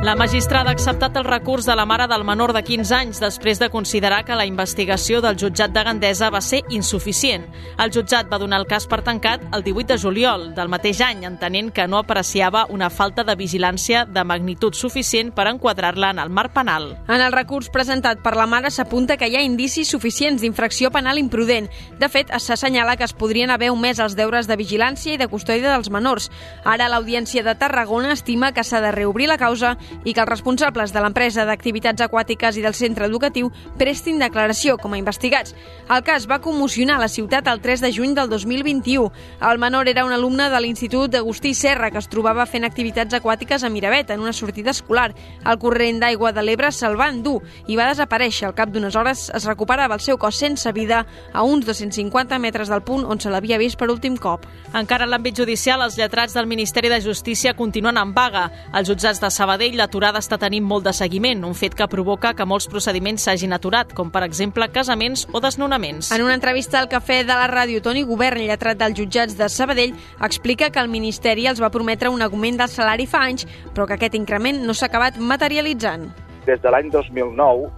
La 0.00 0.14
magistrada 0.14 0.70
ha 0.70 0.76
acceptat 0.76 1.16
el 1.18 1.24
recurs 1.26 1.66
de 1.66 1.74
la 1.74 1.84
mare 1.84 2.06
del 2.06 2.22
menor 2.22 2.52
de 2.54 2.60
15 2.62 2.94
anys 2.94 3.18
després 3.18 3.58
de 3.58 3.66
considerar 3.68 4.20
que 4.24 4.36
la 4.38 4.44
investigació 4.46 5.18
del 5.20 5.34
jutjat 5.36 5.72
de 5.74 5.82
Gandesa 5.82 6.28
va 6.30 6.38
ser 6.40 6.60
insuficient. 6.70 7.48
El 7.82 7.90
jutjat 7.90 8.30
va 8.30 8.38
donar 8.38 8.60
el 8.62 8.68
cas 8.70 8.86
per 8.86 9.00
tancat 9.02 9.42
el 9.50 9.64
18 9.66 9.88
de 9.90 9.96
juliol 9.98 10.44
del 10.54 10.70
mateix 10.70 11.00
any, 11.02 11.24
entenent 11.26 11.72
que 11.74 11.88
no 11.90 11.98
apreciava 11.98 12.68
una 12.70 12.90
falta 12.94 13.24
de 13.26 13.34
vigilància 13.34 14.04
de 14.06 14.22
magnitud 14.22 14.78
suficient 14.78 15.32
per 15.34 15.48
enquadrar-la 15.50 16.12
en 16.14 16.22
el 16.22 16.30
marc 16.30 16.54
penal. 16.54 16.92
En 17.08 17.18
el 17.18 17.34
recurs 17.34 17.68
presentat 17.68 18.22
per 18.22 18.36
la 18.38 18.46
mare 18.46 18.70
s'apunta 18.70 19.18
que 19.18 19.26
hi 19.26 19.34
ha 19.34 19.42
indicis 19.42 19.90
suficients 19.90 20.46
d'infracció 20.46 20.92
penal 20.94 21.18
imprudent. 21.18 21.66
De 21.98 22.08
fet, 22.08 22.30
s'assenyala 22.38 22.96
que 22.96 23.04
es 23.04 23.16
podrien 23.18 23.50
haver 23.50 23.72
omès 23.74 23.98
els 23.98 24.14
deures 24.14 24.46
de 24.46 24.60
vigilància 24.62 25.18
i 25.18 25.18
de 25.18 25.26
custòdia 25.26 25.74
dels 25.74 25.90
menors. 25.90 26.30
Ara 26.62 26.86
l'Audiència 26.88 27.42
de 27.42 27.58
Tarragona 27.58 28.14
estima 28.14 28.54
que 28.54 28.62
s'ha 28.62 28.80
de 28.80 28.94
reobrir 28.94 29.26
la 29.26 29.42
causa 29.42 29.74
i 30.04 30.14
que 30.14 30.20
els 30.20 30.30
responsables 30.30 30.92
de 30.92 31.02
l'empresa 31.02 31.44
d'activitats 31.48 32.04
aquàtiques 32.04 32.58
i 32.58 32.64
del 32.64 32.76
centre 32.76 33.06
educatiu 33.06 33.50
prestin 33.78 34.18
declaració 34.18 34.76
com 34.78 34.94
a 34.94 35.00
investigats. 35.00 35.54
El 35.88 36.02
cas 36.04 36.28
va 36.30 36.40
commocionar 36.44 36.98
la 37.00 37.08
ciutat 37.08 37.48
el 37.48 37.60
3 37.60 37.84
de 37.84 37.92
juny 37.92 38.14
del 38.14 38.28
2021. 38.28 39.12
El 39.50 39.58
menor 39.58 39.88
era 39.88 40.04
un 40.04 40.12
alumne 40.12 40.50
de 40.50 40.60
l'Institut 40.60 41.14
Agustí 41.14 41.54
Serra 41.54 41.90
que 41.90 41.98
es 41.98 42.08
trobava 42.08 42.46
fent 42.46 42.66
activitats 42.68 43.14
aquàtiques 43.16 43.64
a 43.64 43.70
Miravet 43.72 44.10
en 44.10 44.20
una 44.20 44.32
sortida 44.32 44.70
escolar. 44.70 45.12
El 45.44 45.58
corrent 45.58 46.00
d'aigua 46.02 46.32
de 46.32 46.44
l'Ebre 46.44 46.72
se'l 46.72 46.98
va 46.98 47.08
endur 47.08 47.40
i 47.66 47.76
va 47.78 47.88
desaparèixer. 47.90 48.48
Al 48.48 48.56
cap 48.58 48.70
d'unes 48.74 48.96
hores 48.96 49.28
es 49.34 49.48
recuperava 49.48 49.96
el 49.96 50.04
seu 50.04 50.18
cos 50.18 50.36
sense 50.38 50.72
vida 50.72 51.04
a 51.32 51.42
uns 51.42 51.66
250 51.66 52.38
metres 52.38 52.68
del 52.68 52.82
punt 52.82 53.06
on 53.06 53.20
se 53.20 53.30
l'havia 53.30 53.58
vist 53.58 53.78
per 53.78 53.90
últim 53.90 54.16
cop. 54.16 54.44
Encara 54.76 55.06
en 55.06 55.12
l'àmbit 55.12 55.38
judicial, 55.38 55.82
els 55.82 55.96
lletrats 55.98 56.34
del 56.36 56.46
Ministeri 56.50 56.90
de 56.92 57.00
Justícia 57.00 57.54
continuen 57.56 57.96
en 57.96 58.12
vaga. 58.14 58.48
Els 58.74 58.88
jutjats 58.90 59.20
de 59.22 59.30
Sabadell 59.32 59.77
l'aturada 59.78 60.20
està 60.20 60.36
tenint 60.40 60.66
molt 60.66 60.84
de 60.84 60.92
seguiment, 60.96 61.44
un 61.46 61.54
fet 61.56 61.76
que 61.78 61.86
provoca 61.90 62.34
que 62.36 62.46
molts 62.48 62.68
procediments 62.70 63.24
s'hagin 63.24 63.54
aturat, 63.56 63.94
com 63.96 64.10
per 64.12 64.24
exemple 64.26 64.68
casaments 64.74 65.24
o 65.32 65.40
desnonaments. 65.40 66.10
En 66.12 66.24
una 66.26 66.36
entrevista 66.36 66.80
al 66.82 66.90
Cafè 66.90 67.22
de 67.24 67.34
la 67.34 67.48
Ràdio, 67.50 67.82
Toni 67.84 68.04
Govern, 68.08 68.42
lletrat 68.44 68.78
dels 68.80 68.98
jutjats 68.98 69.38
de 69.38 69.48
Sabadell, 69.48 69.96
explica 70.24 70.70
que 70.70 70.82
el 70.82 70.92
Ministeri 70.92 71.46
els 71.48 71.62
va 71.62 71.72
prometre 71.74 72.10
un 72.10 72.22
augment 72.26 72.60
del 72.60 72.72
salari 72.72 73.06
fa 73.06 73.24
anys, 73.30 73.46
però 73.74 73.86
que 73.86 73.96
aquest 73.96 74.18
increment 74.18 74.64
no 74.66 74.74
s'ha 74.74 74.90
acabat 74.90 75.18
materialitzant. 75.18 76.10
Des 76.46 76.60
de 76.60 76.72
l'any 76.72 76.90
2009 76.90 77.70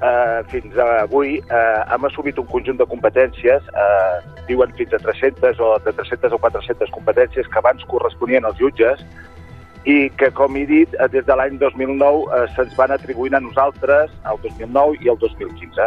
eh, 0.00 0.42
fins 0.48 0.76
a 0.76 1.02
avui 1.02 1.38
eh, 1.38 1.80
hem 1.92 2.04
assumit 2.04 2.38
un 2.38 2.46
conjunt 2.46 2.78
de 2.78 2.86
competències, 2.88 3.62
eh, 3.84 4.16
diuen 4.48 4.72
fins 4.78 4.92
a 4.94 5.00
300 5.02 5.60
o 5.60 5.72
de 5.84 5.92
300 5.92 6.32
o 6.32 6.38
400 6.38 6.92
competències 6.94 7.48
que 7.48 7.58
abans 7.58 7.84
corresponien 7.90 8.44
als 8.44 8.60
jutges 8.60 9.02
i 9.86 10.10
que, 10.18 10.32
com 10.34 10.56
he 10.58 10.64
dit, 10.66 10.90
eh, 10.98 11.06
des 11.08 11.24
de 11.26 11.34
l'any 11.38 11.58
2009 11.62 12.26
eh, 12.34 12.42
se'ns 12.56 12.74
van 12.74 12.90
atribuint 12.90 13.36
a 13.38 13.40
nosaltres 13.40 14.10
el 14.26 14.40
2009 14.42 14.98
i 15.00 15.10
el 15.12 15.18
2015. 15.22 15.86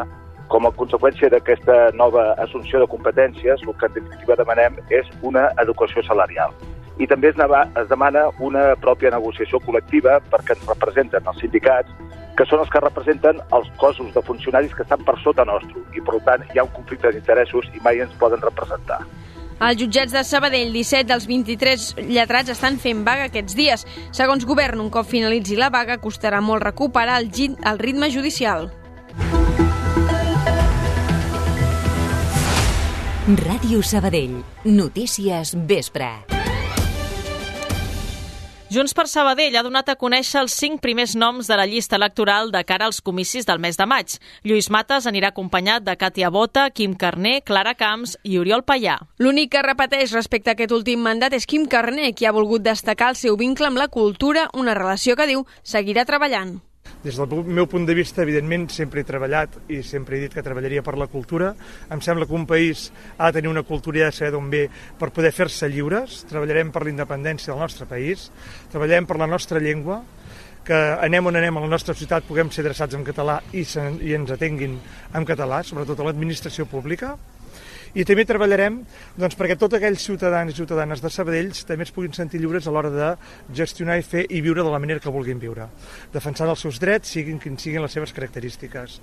Com 0.50 0.66
a 0.66 0.72
conseqüència 0.72 1.30
d'aquesta 1.30 1.92
nova 2.00 2.32
assumpció 2.46 2.80
de 2.80 2.88
competències, 2.88 3.62
el 3.68 3.76
que 3.76 3.90
en 3.92 3.98
definitiva 4.00 4.40
demanem 4.40 4.80
és 4.90 5.10
una 5.22 5.50
educació 5.62 6.02
salarial. 6.08 6.56
I 6.98 7.08
també 7.08 7.30
es, 7.30 7.36
es 7.36 7.92
demana 7.92 8.30
una 8.40 8.74
pròpia 8.80 9.12
negociació 9.12 9.60
col·lectiva 9.68 10.18
perquè 10.32 10.56
ens 10.56 10.72
representen 10.72 11.28
els 11.28 11.44
sindicats, 11.44 11.92
que 12.40 12.48
són 12.48 12.64
els 12.64 12.72
que 12.72 12.80
representen 12.80 13.44
els 13.52 13.68
cossos 13.84 14.14
de 14.16 14.24
funcionaris 14.24 14.74
que 14.76 14.88
estan 14.88 15.04
per 15.04 15.18
sota 15.20 15.44
nostre 15.44 15.84
i, 15.92 16.00
per 16.00 16.22
tant, 16.24 16.48
hi 16.54 16.60
ha 16.60 16.64
un 16.64 16.72
conflicte 16.72 17.12
d'interessos 17.12 17.68
i 17.76 17.84
mai 17.84 18.00
ens 18.00 18.16
poden 18.16 18.40
representar. 18.48 19.04
Els 19.60 19.76
jutjats 19.82 20.14
de 20.16 20.24
Sabadell, 20.24 20.72
17 20.72 21.10
dels 21.10 21.26
23 21.28 21.88
lletrats 22.08 22.54
estan 22.54 22.80
fent 22.80 23.04
vaga 23.04 23.28
aquests 23.28 23.58
dies. 23.60 23.86
Segons 24.16 24.48
govern, 24.48 24.80
un 24.80 24.92
cop 24.94 25.08
finalitzi 25.08 25.60
la 25.60 25.68
vaga, 25.74 26.00
costarà 26.00 26.40
molt 26.40 26.64
recuperar 26.64 27.20
el, 27.20 27.30
el 27.60 27.82
ritme 27.84 28.12
judicial. 28.14 28.70
Ràdio 33.30 33.84
Sabadell. 33.86 34.40
Notícies 34.66 35.54
vespre. 35.70 36.08
Junts 38.70 38.94
per 38.94 39.08
Sabadell 39.10 39.56
ha 39.58 39.64
donat 39.66 39.88
a 39.90 39.96
conèixer 39.98 40.44
els 40.44 40.54
cinc 40.54 40.78
primers 40.84 41.16
noms 41.18 41.48
de 41.50 41.56
la 41.58 41.66
llista 41.66 41.98
electoral 41.98 42.52
de 42.54 42.62
cara 42.70 42.86
als 42.86 43.00
comicis 43.02 43.48
del 43.50 43.58
mes 43.58 43.80
de 43.82 43.88
maig. 43.90 44.20
Lluís 44.46 44.70
Mates 44.70 45.08
anirà 45.10 45.32
acompanyat 45.34 45.88
de 45.88 45.98
Càtia 45.98 46.30
Bota, 46.30 46.68
Quim 46.70 46.94
Carné, 46.94 47.40
Clara 47.42 47.74
Camps 47.74 48.14
i 48.22 48.38
Oriol 48.38 48.62
Pallà. 48.62 49.00
L'únic 49.18 49.56
que 49.56 49.66
repeteix 49.66 50.14
respecte 50.14 50.54
a 50.54 50.58
aquest 50.60 50.78
últim 50.78 51.02
mandat 51.02 51.34
és 51.34 51.50
Quim 51.50 51.66
Carné, 51.66 52.14
qui 52.14 52.30
ha 52.30 52.38
volgut 52.38 52.62
destacar 52.62 53.10
el 53.10 53.18
seu 53.18 53.42
vincle 53.42 53.74
amb 53.74 53.82
la 53.82 53.90
cultura, 53.90 54.52
una 54.54 54.78
relació 54.78 55.18
que 55.18 55.32
diu 55.34 55.48
seguirà 55.64 56.06
treballant. 56.06 56.60
Des 57.00 57.16
del 57.16 57.46
meu 57.48 57.64
punt 57.72 57.86
de 57.88 57.96
vista, 57.96 58.26
evidentment, 58.26 58.66
sempre 58.76 59.00
he 59.00 59.08
treballat 59.08 59.54
i 59.72 59.80
sempre 59.88 60.18
he 60.18 60.26
dit 60.26 60.34
que 60.36 60.44
treballaria 60.44 60.84
per 60.84 60.98
la 61.00 61.08
cultura. 61.08 61.54
Em 61.88 62.02
sembla 62.04 62.28
que 62.28 62.36
un 62.36 62.44
país 62.50 62.90
ha 63.18 63.30
de 63.30 63.40
tenir 63.40 63.52
una 63.54 63.64
cultura 63.64 64.02
i 64.02 64.04
ha 64.04 64.10
de 64.12 64.18
saber 64.18 64.34
d'on 64.36 64.50
ve 64.52 64.66
per 65.00 65.14
poder 65.16 65.32
fer-se 65.32 65.70
lliures. 65.72 66.26
Treballarem 66.28 66.74
per 66.76 66.84
la 66.84 66.92
independència 66.92 67.54
del 67.54 67.64
nostre 67.64 67.88
país, 67.88 68.28
treballarem 68.74 69.08
per 69.08 69.16
la 69.22 69.32
nostra 69.32 69.64
llengua, 69.64 70.02
que 70.68 70.76
anem 70.76 71.32
on 71.32 71.40
anem 71.40 71.56
a 71.56 71.64
la 71.64 71.72
nostra 71.72 71.96
ciutat 71.96 72.28
puguem 72.28 72.52
ser 72.52 72.66
adreçats 72.66 72.94
en 73.00 73.08
català 73.08 73.40
i, 73.56 73.64
se, 73.64 73.82
i 74.04 74.12
ens 74.14 74.36
atenguin 74.36 74.76
en 75.16 75.26
català, 75.26 75.64
sobretot 75.64 76.04
a 76.04 76.10
l'administració 76.10 76.68
pública 76.68 77.16
i 77.94 78.06
també 78.06 78.26
treballarem 78.28 78.82
doncs, 79.18 79.38
perquè 79.40 79.58
tots 79.60 79.78
aquells 79.78 80.04
ciutadans 80.06 80.54
i 80.54 80.58
ciutadanes 80.58 81.02
de 81.04 81.12
Sabadell 81.14 81.54
també 81.68 81.88
es 81.88 81.94
puguin 81.96 82.14
sentir 82.14 82.42
lliures 82.42 82.68
a 82.68 82.74
l'hora 82.76 82.92
de 82.94 83.10
gestionar 83.56 84.00
i 84.00 84.06
fer 84.06 84.26
i 84.30 84.42
viure 84.46 84.64
de 84.64 84.74
la 84.74 84.80
manera 84.82 85.04
que 85.04 85.14
vulguin 85.14 85.40
viure, 85.42 85.70
defensant 86.14 86.50
els 86.50 86.66
seus 86.66 86.80
drets, 86.82 87.16
siguin 87.16 87.40
quins 87.40 87.62
siguin 87.62 87.86
les 87.86 87.94
seves 87.94 88.14
característiques. 88.16 89.00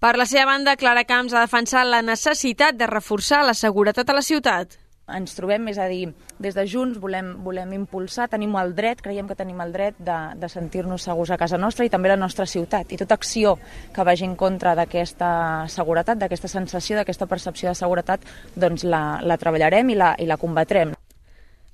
Per 0.00 0.14
la 0.16 0.24
seva 0.24 0.46
banda, 0.54 0.78
Clara 0.80 1.04
Camps 1.04 1.34
ha 1.36 1.42
defensat 1.44 1.84
la 1.84 2.00
necessitat 2.00 2.78
de 2.78 2.86
reforçar 2.88 3.42
la 3.44 3.52
seguretat 3.52 4.08
a 4.08 4.16
la 4.16 4.24
ciutat 4.24 4.79
ens 5.16 5.34
trobem, 5.36 5.68
és 5.72 5.78
a 5.78 5.88
dir, 5.90 6.12
des 6.38 6.56
de 6.56 6.66
Junts 6.68 7.00
volem, 7.00 7.32
volem 7.44 7.72
impulsar, 7.76 8.28
tenim 8.32 8.54
el 8.60 8.74
dret, 8.76 9.02
creiem 9.02 9.28
que 9.28 9.38
tenim 9.38 9.60
el 9.62 9.72
dret 9.74 9.98
de, 9.98 10.18
de 10.40 10.48
sentir-nos 10.48 11.04
segurs 11.06 11.30
a 11.30 11.38
casa 11.40 11.58
nostra 11.58 11.86
i 11.86 11.92
també 11.92 12.10
a 12.10 12.16
la 12.16 12.22
nostra 12.22 12.46
ciutat. 12.46 12.92
I 12.92 13.00
tota 13.00 13.18
acció 13.18 13.56
que 13.94 14.06
vagi 14.06 14.26
en 14.28 14.36
contra 14.36 14.74
d'aquesta 14.78 15.66
seguretat, 15.68 16.20
d'aquesta 16.20 16.48
sensació, 16.48 17.00
d'aquesta 17.00 17.28
percepció 17.30 17.70
de 17.70 17.78
seguretat, 17.78 18.26
doncs 18.54 18.84
la, 18.84 19.20
la 19.22 19.38
treballarem 19.40 19.90
i 19.90 19.98
la, 19.98 20.14
i 20.18 20.28
la 20.30 20.40
combatrem. 20.40 20.94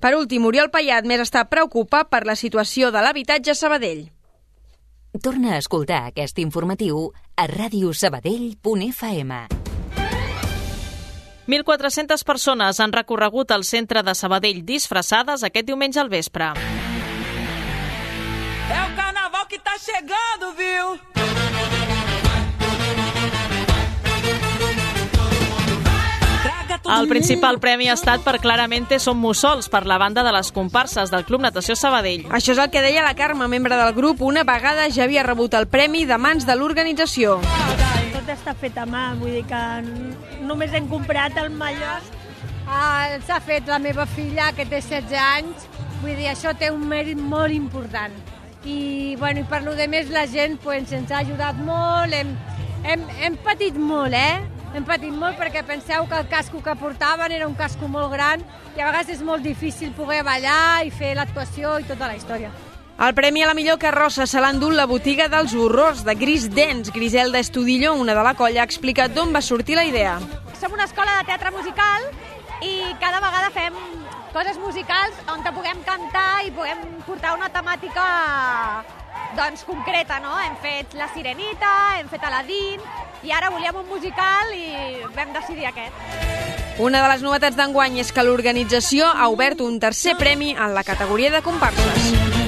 Per 0.00 0.12
últim, 0.16 0.44
Oriol 0.44 0.70
Payat 0.70 1.06
més 1.08 1.20
està 1.24 1.44
preocupat 1.48 2.10
per 2.12 2.26
la 2.28 2.36
situació 2.36 2.90
de 2.92 3.02
l'habitatge 3.02 3.54
a 3.54 3.58
Sabadell. 3.58 4.06
Torna 5.22 5.54
a 5.56 5.60
escoltar 5.62 6.02
aquest 6.10 6.38
informatiu 6.42 7.12
a 7.36 7.46
radiosabadell.fm. 7.48 9.65
1.400 11.46 12.24
persones 12.24 12.80
han 12.80 12.92
recorregut 12.92 13.52
el 13.54 13.62
centre 13.64 14.02
de 14.02 14.14
Sabadell 14.18 14.64
disfressades 14.66 15.44
aquest 15.46 15.66
diumenge 15.66 16.00
al 16.02 16.10
vespre. 16.10 16.50
É 18.66 18.80
o 18.82 18.88
carnaval 18.96 19.46
que 19.46 19.58
tá 19.58 19.78
chegando, 19.78 20.52
viu? 20.58 20.98
El 26.86 27.08
principal 27.08 27.58
premi 27.58 27.88
ha 27.90 27.96
estat 27.96 28.22
per 28.22 28.38
Claramente 28.38 29.00
Som 29.02 29.18
Mussols, 29.18 29.68
per 29.68 29.84
la 29.86 29.98
banda 29.98 30.22
de 30.22 30.32
les 30.32 30.52
comparses 30.54 31.10
del 31.10 31.24
Club 31.26 31.42
Natació 31.42 31.74
Sabadell. 31.74 32.28
Això 32.30 32.54
és 32.54 32.62
el 32.62 32.70
que 32.70 32.82
deia 32.82 33.02
la 33.02 33.16
Carme, 33.18 33.48
membre 33.50 33.74
del 33.78 33.92
grup. 33.94 34.22
Una 34.22 34.44
vegada 34.46 34.86
ja 34.90 35.04
havia 35.04 35.26
rebut 35.26 35.54
el 35.54 35.66
premi 35.66 36.06
de 36.06 36.18
mans 36.18 36.46
de 36.46 36.54
l'organització. 36.54 37.40
Tot 38.26 38.40
està 38.40 38.56
fet 38.58 38.74
a 38.74 38.82
mà, 38.90 39.12
vull 39.20 39.36
dir 39.36 39.44
que 39.46 39.58
només 40.42 40.72
hem 40.74 40.88
comprat 40.90 41.36
el 41.38 41.52
mallot. 41.54 42.08
Ah, 42.66 43.14
S'ha 43.22 43.36
fet 43.38 43.70
la 43.70 43.78
meva 43.78 44.02
filla, 44.16 44.48
que 44.50 44.66
té 44.66 44.80
16 44.82 45.14
anys, 45.22 45.68
vull 46.00 46.18
dir, 46.18 46.26
això 46.32 46.50
té 46.58 46.72
un 46.74 46.82
mèrit 46.90 47.22
molt 47.22 47.54
important. 47.54 48.18
I, 48.66 49.14
bueno, 49.22 49.44
i 49.44 49.46
per 49.46 49.62
lo 49.62 49.76
de 49.78 49.86
més 49.86 50.10
la 50.10 50.26
gent 50.26 50.58
pues, 50.64 50.90
ens 50.90 51.14
ha 51.14 51.22
ajudat 51.22 51.62
molt, 51.70 52.18
hem, 52.18 52.34
hem, 52.82 53.06
hem 53.22 53.38
patit 53.46 53.78
molt, 53.78 54.18
eh? 54.18 54.42
hem 54.74 54.90
patit 54.90 55.14
molt 55.14 55.38
perquè 55.38 55.62
penseu 55.62 56.10
que 56.10 56.18
el 56.18 56.26
casco 56.26 56.66
que 56.66 56.74
portaven 56.82 57.30
era 57.30 57.46
un 57.46 57.54
casco 57.54 57.86
molt 57.86 58.10
gran 58.18 58.42
i 58.74 58.80
a 58.80 58.88
vegades 58.88 59.20
és 59.20 59.22
molt 59.22 59.46
difícil 59.46 59.94
poder 59.94 60.24
ballar 60.26 60.82
i 60.82 60.90
fer 60.90 61.14
l'actuació 61.14 61.78
i 61.78 61.86
tota 61.94 62.10
la 62.10 62.18
història. 62.18 62.50
El 62.98 63.12
premi 63.12 63.42
a 63.42 63.46
la 63.46 63.52
millor 63.52 63.76
carrossa 63.76 64.24
se 64.24 64.40
l'ha 64.40 64.54
endut 64.54 64.72
la 64.72 64.86
botiga 64.88 65.26
dels 65.28 65.52
horrors 65.52 66.00
de 66.06 66.14
Gris 66.16 66.46
Dens. 66.54 66.88
Griselda 66.94 67.42
Estudillo, 67.44 67.92
una 67.92 68.14
de 68.16 68.22
la 68.24 68.32
colla, 68.34 68.62
ha 68.62 68.64
explicat 68.64 69.12
d'on 69.12 69.34
va 69.36 69.42
sortir 69.44 69.76
la 69.76 69.84
idea. 69.84 70.14
Som 70.56 70.72
una 70.72 70.86
escola 70.88 71.18
de 71.18 71.26
teatre 71.28 71.52
musical 71.52 72.06
i 72.64 72.72
cada 73.02 73.20
vegada 73.20 73.50
fem 73.52 73.76
coses 74.32 74.56
musicals 74.64 75.20
on 75.28 75.44
te 75.44 75.52
puguem 75.52 75.84
cantar 75.84 76.46
i 76.48 76.50
puguem 76.56 76.80
portar 77.04 77.34
una 77.36 77.50
temàtica 77.52 78.06
doncs, 79.36 79.66
concreta, 79.68 80.16
no? 80.24 80.32
Hem 80.40 80.56
fet 80.64 80.96
La 80.96 81.10
Sirenita, 81.12 81.74
hem 82.00 82.08
fet 82.08 82.24
Aladdin, 82.24 82.80
i 83.28 83.32
ara 83.32 83.52
volíem 83.52 83.76
un 83.76 83.88
musical 83.92 84.56
i 84.56 85.04
vam 85.12 85.36
decidir 85.36 85.68
aquest. 85.68 86.80
Una 86.80 87.04
de 87.04 87.12
les 87.12 87.22
novetats 87.24 87.60
d'enguany 87.60 88.00
és 88.00 88.08
que 88.12 88.24
l'organització 88.24 89.12
ha 89.12 89.28
obert 89.28 89.60
un 89.60 89.80
tercer 89.84 90.16
premi 90.16 90.54
en 90.56 90.72
la 90.72 90.84
categoria 90.84 91.32
de 91.32 91.44
comparses. 91.44 92.45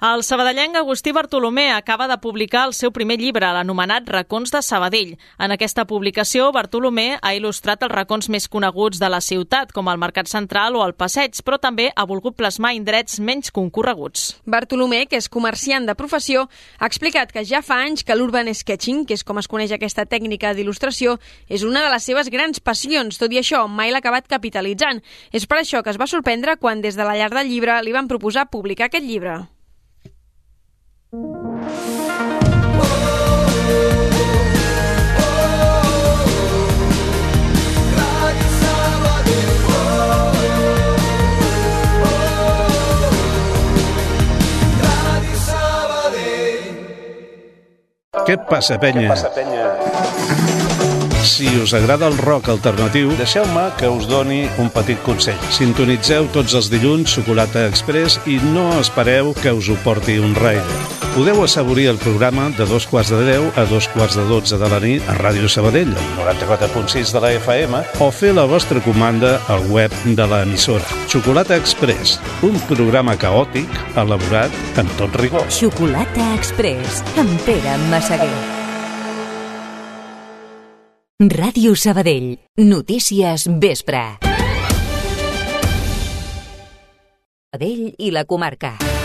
El 0.00 0.22
sabadellenc 0.24 0.76
Agustí 0.76 1.12
Bartolomé 1.12 1.72
acaba 1.72 2.08
de 2.08 2.16
publicar 2.16 2.62
el 2.64 2.72
seu 2.72 2.88
primer 2.88 3.18
llibre, 3.20 3.44
l'anomenat 3.52 4.06
Racons 4.08 4.48
de 4.48 4.62
Sabadell. 4.64 5.10
En 5.36 5.52
aquesta 5.52 5.84
publicació, 5.84 6.46
Bartolomé 6.56 7.18
ha 7.20 7.34
il·lustrat 7.36 7.84
els 7.84 7.92
racons 7.92 8.30
més 8.32 8.48
coneguts 8.48 8.96
de 8.96 9.10
la 9.12 9.20
ciutat, 9.20 9.74
com 9.76 9.92
el 9.92 10.00
Mercat 10.00 10.32
Central 10.32 10.78
o 10.80 10.86
el 10.86 10.94
Passeig, 10.96 11.42
però 11.44 11.58
també 11.60 11.90
ha 11.92 12.06
volgut 12.08 12.38
plasmar 12.38 12.72
indrets 12.78 13.20
menys 13.20 13.52
concorreguts. 13.52 14.40
Bartolomé, 14.48 15.02
que 15.04 15.20
és 15.20 15.28
comerciant 15.28 15.84
de 15.84 15.98
professió, 16.00 16.48
ha 16.78 16.88
explicat 16.88 17.36
que 17.36 17.44
ja 17.44 17.60
fa 17.60 17.82
anys 17.84 18.00
que 18.00 18.16
l'urban 18.16 18.48
sketching, 18.48 19.04
que 19.04 19.20
és 19.20 19.26
com 19.28 19.36
es 19.36 19.52
coneix 19.52 19.76
aquesta 19.76 20.08
tècnica 20.08 20.56
d'il·lustració, 20.56 21.18
és 21.44 21.60
una 21.60 21.84
de 21.84 21.92
les 21.92 22.08
seves 22.08 22.32
grans 22.32 22.64
passions. 22.64 23.20
Tot 23.20 23.36
i 23.36 23.44
això, 23.44 23.66
mai 23.68 23.92
l'ha 23.92 24.00
acabat 24.00 24.32
capitalitzant. 24.32 25.04
És 25.28 25.44
per 25.44 25.60
això 25.60 25.84
que 25.84 25.92
es 25.92 26.00
va 26.00 26.08
sorprendre 26.08 26.56
quan 26.56 26.80
des 26.80 26.96
de 26.96 27.04
la 27.04 27.20
llar 27.20 27.34
del 27.36 27.52
llibre 27.52 27.82
li 27.84 27.92
van 27.92 28.08
proposar 28.08 28.48
publicar 28.48 28.88
aquest 28.88 29.04
llibre. 29.04 29.42
Què 31.10 31.18
passa, 48.46 48.78
penya? 48.78 49.02
Què 49.02 49.10
passa, 49.10 49.34
penya? 49.34 50.39
Si 51.22 51.46
us 51.60 51.74
agrada 51.74 52.08
el 52.08 52.16
rock 52.16 52.48
alternatiu, 52.48 53.10
deixeu-me 53.18 53.66
que 53.76 53.88
us 53.88 54.06
doni 54.08 54.46
un 54.58 54.70
petit 54.72 54.98
consell. 55.04 55.38
Sintonitzeu 55.52 56.30
tots 56.32 56.54
els 56.56 56.70
dilluns 56.72 57.12
Xocolata 57.12 57.66
Express 57.68 58.16
i 58.24 58.38
no 58.54 58.70
espereu 58.80 59.34
que 59.36 59.52
us 59.52 59.68
ho 59.68 59.76
porti 59.84 60.16
un 60.18 60.32
rider. 60.38 60.78
Podeu 61.14 61.42
assaborir 61.44 61.88
el 61.90 61.98
programa 62.00 62.48
de 62.56 62.64
dos 62.70 62.86
quarts 62.88 63.10
de 63.12 63.20
deu 63.26 63.48
a 63.60 63.64
dos 63.68 63.88
quarts 63.92 64.16
de 64.16 64.24
dotze 64.30 64.56
de 64.60 64.70
la 64.70 64.78
nit 64.80 65.08
a 65.10 65.16
Ràdio 65.18 65.50
Sabadell, 65.50 65.90
94.6 66.20 67.12
de 67.12 67.24
la 67.24 67.32
FM, 67.40 67.82
o 68.00 68.08
fer 68.14 68.30
la 68.36 68.46
vostra 68.48 68.80
comanda 68.84 69.36
al 69.52 69.66
web 69.68 69.92
de 70.04 70.28
l'emissora. 70.30 70.86
Xocolata 71.10 71.58
Express, 71.58 72.16
un 72.46 72.56
programa 72.70 73.18
caòtic 73.18 73.68
elaborat 74.00 74.80
amb 74.80 74.96
tot 74.96 75.20
rigor. 75.20 75.44
Xocolata 75.52 76.32
Express, 76.38 77.04
amb 77.20 77.36
Pere 77.44 77.76
Massaguer. 77.90 78.59
Ràdio 81.20 81.74
Sabadell. 81.76 82.38
Notícies 82.56 83.42
vespre. 83.60 84.00
Sabadell 87.52 87.90
i 87.98 88.08
la 88.08 88.24
comarca. 88.24 88.99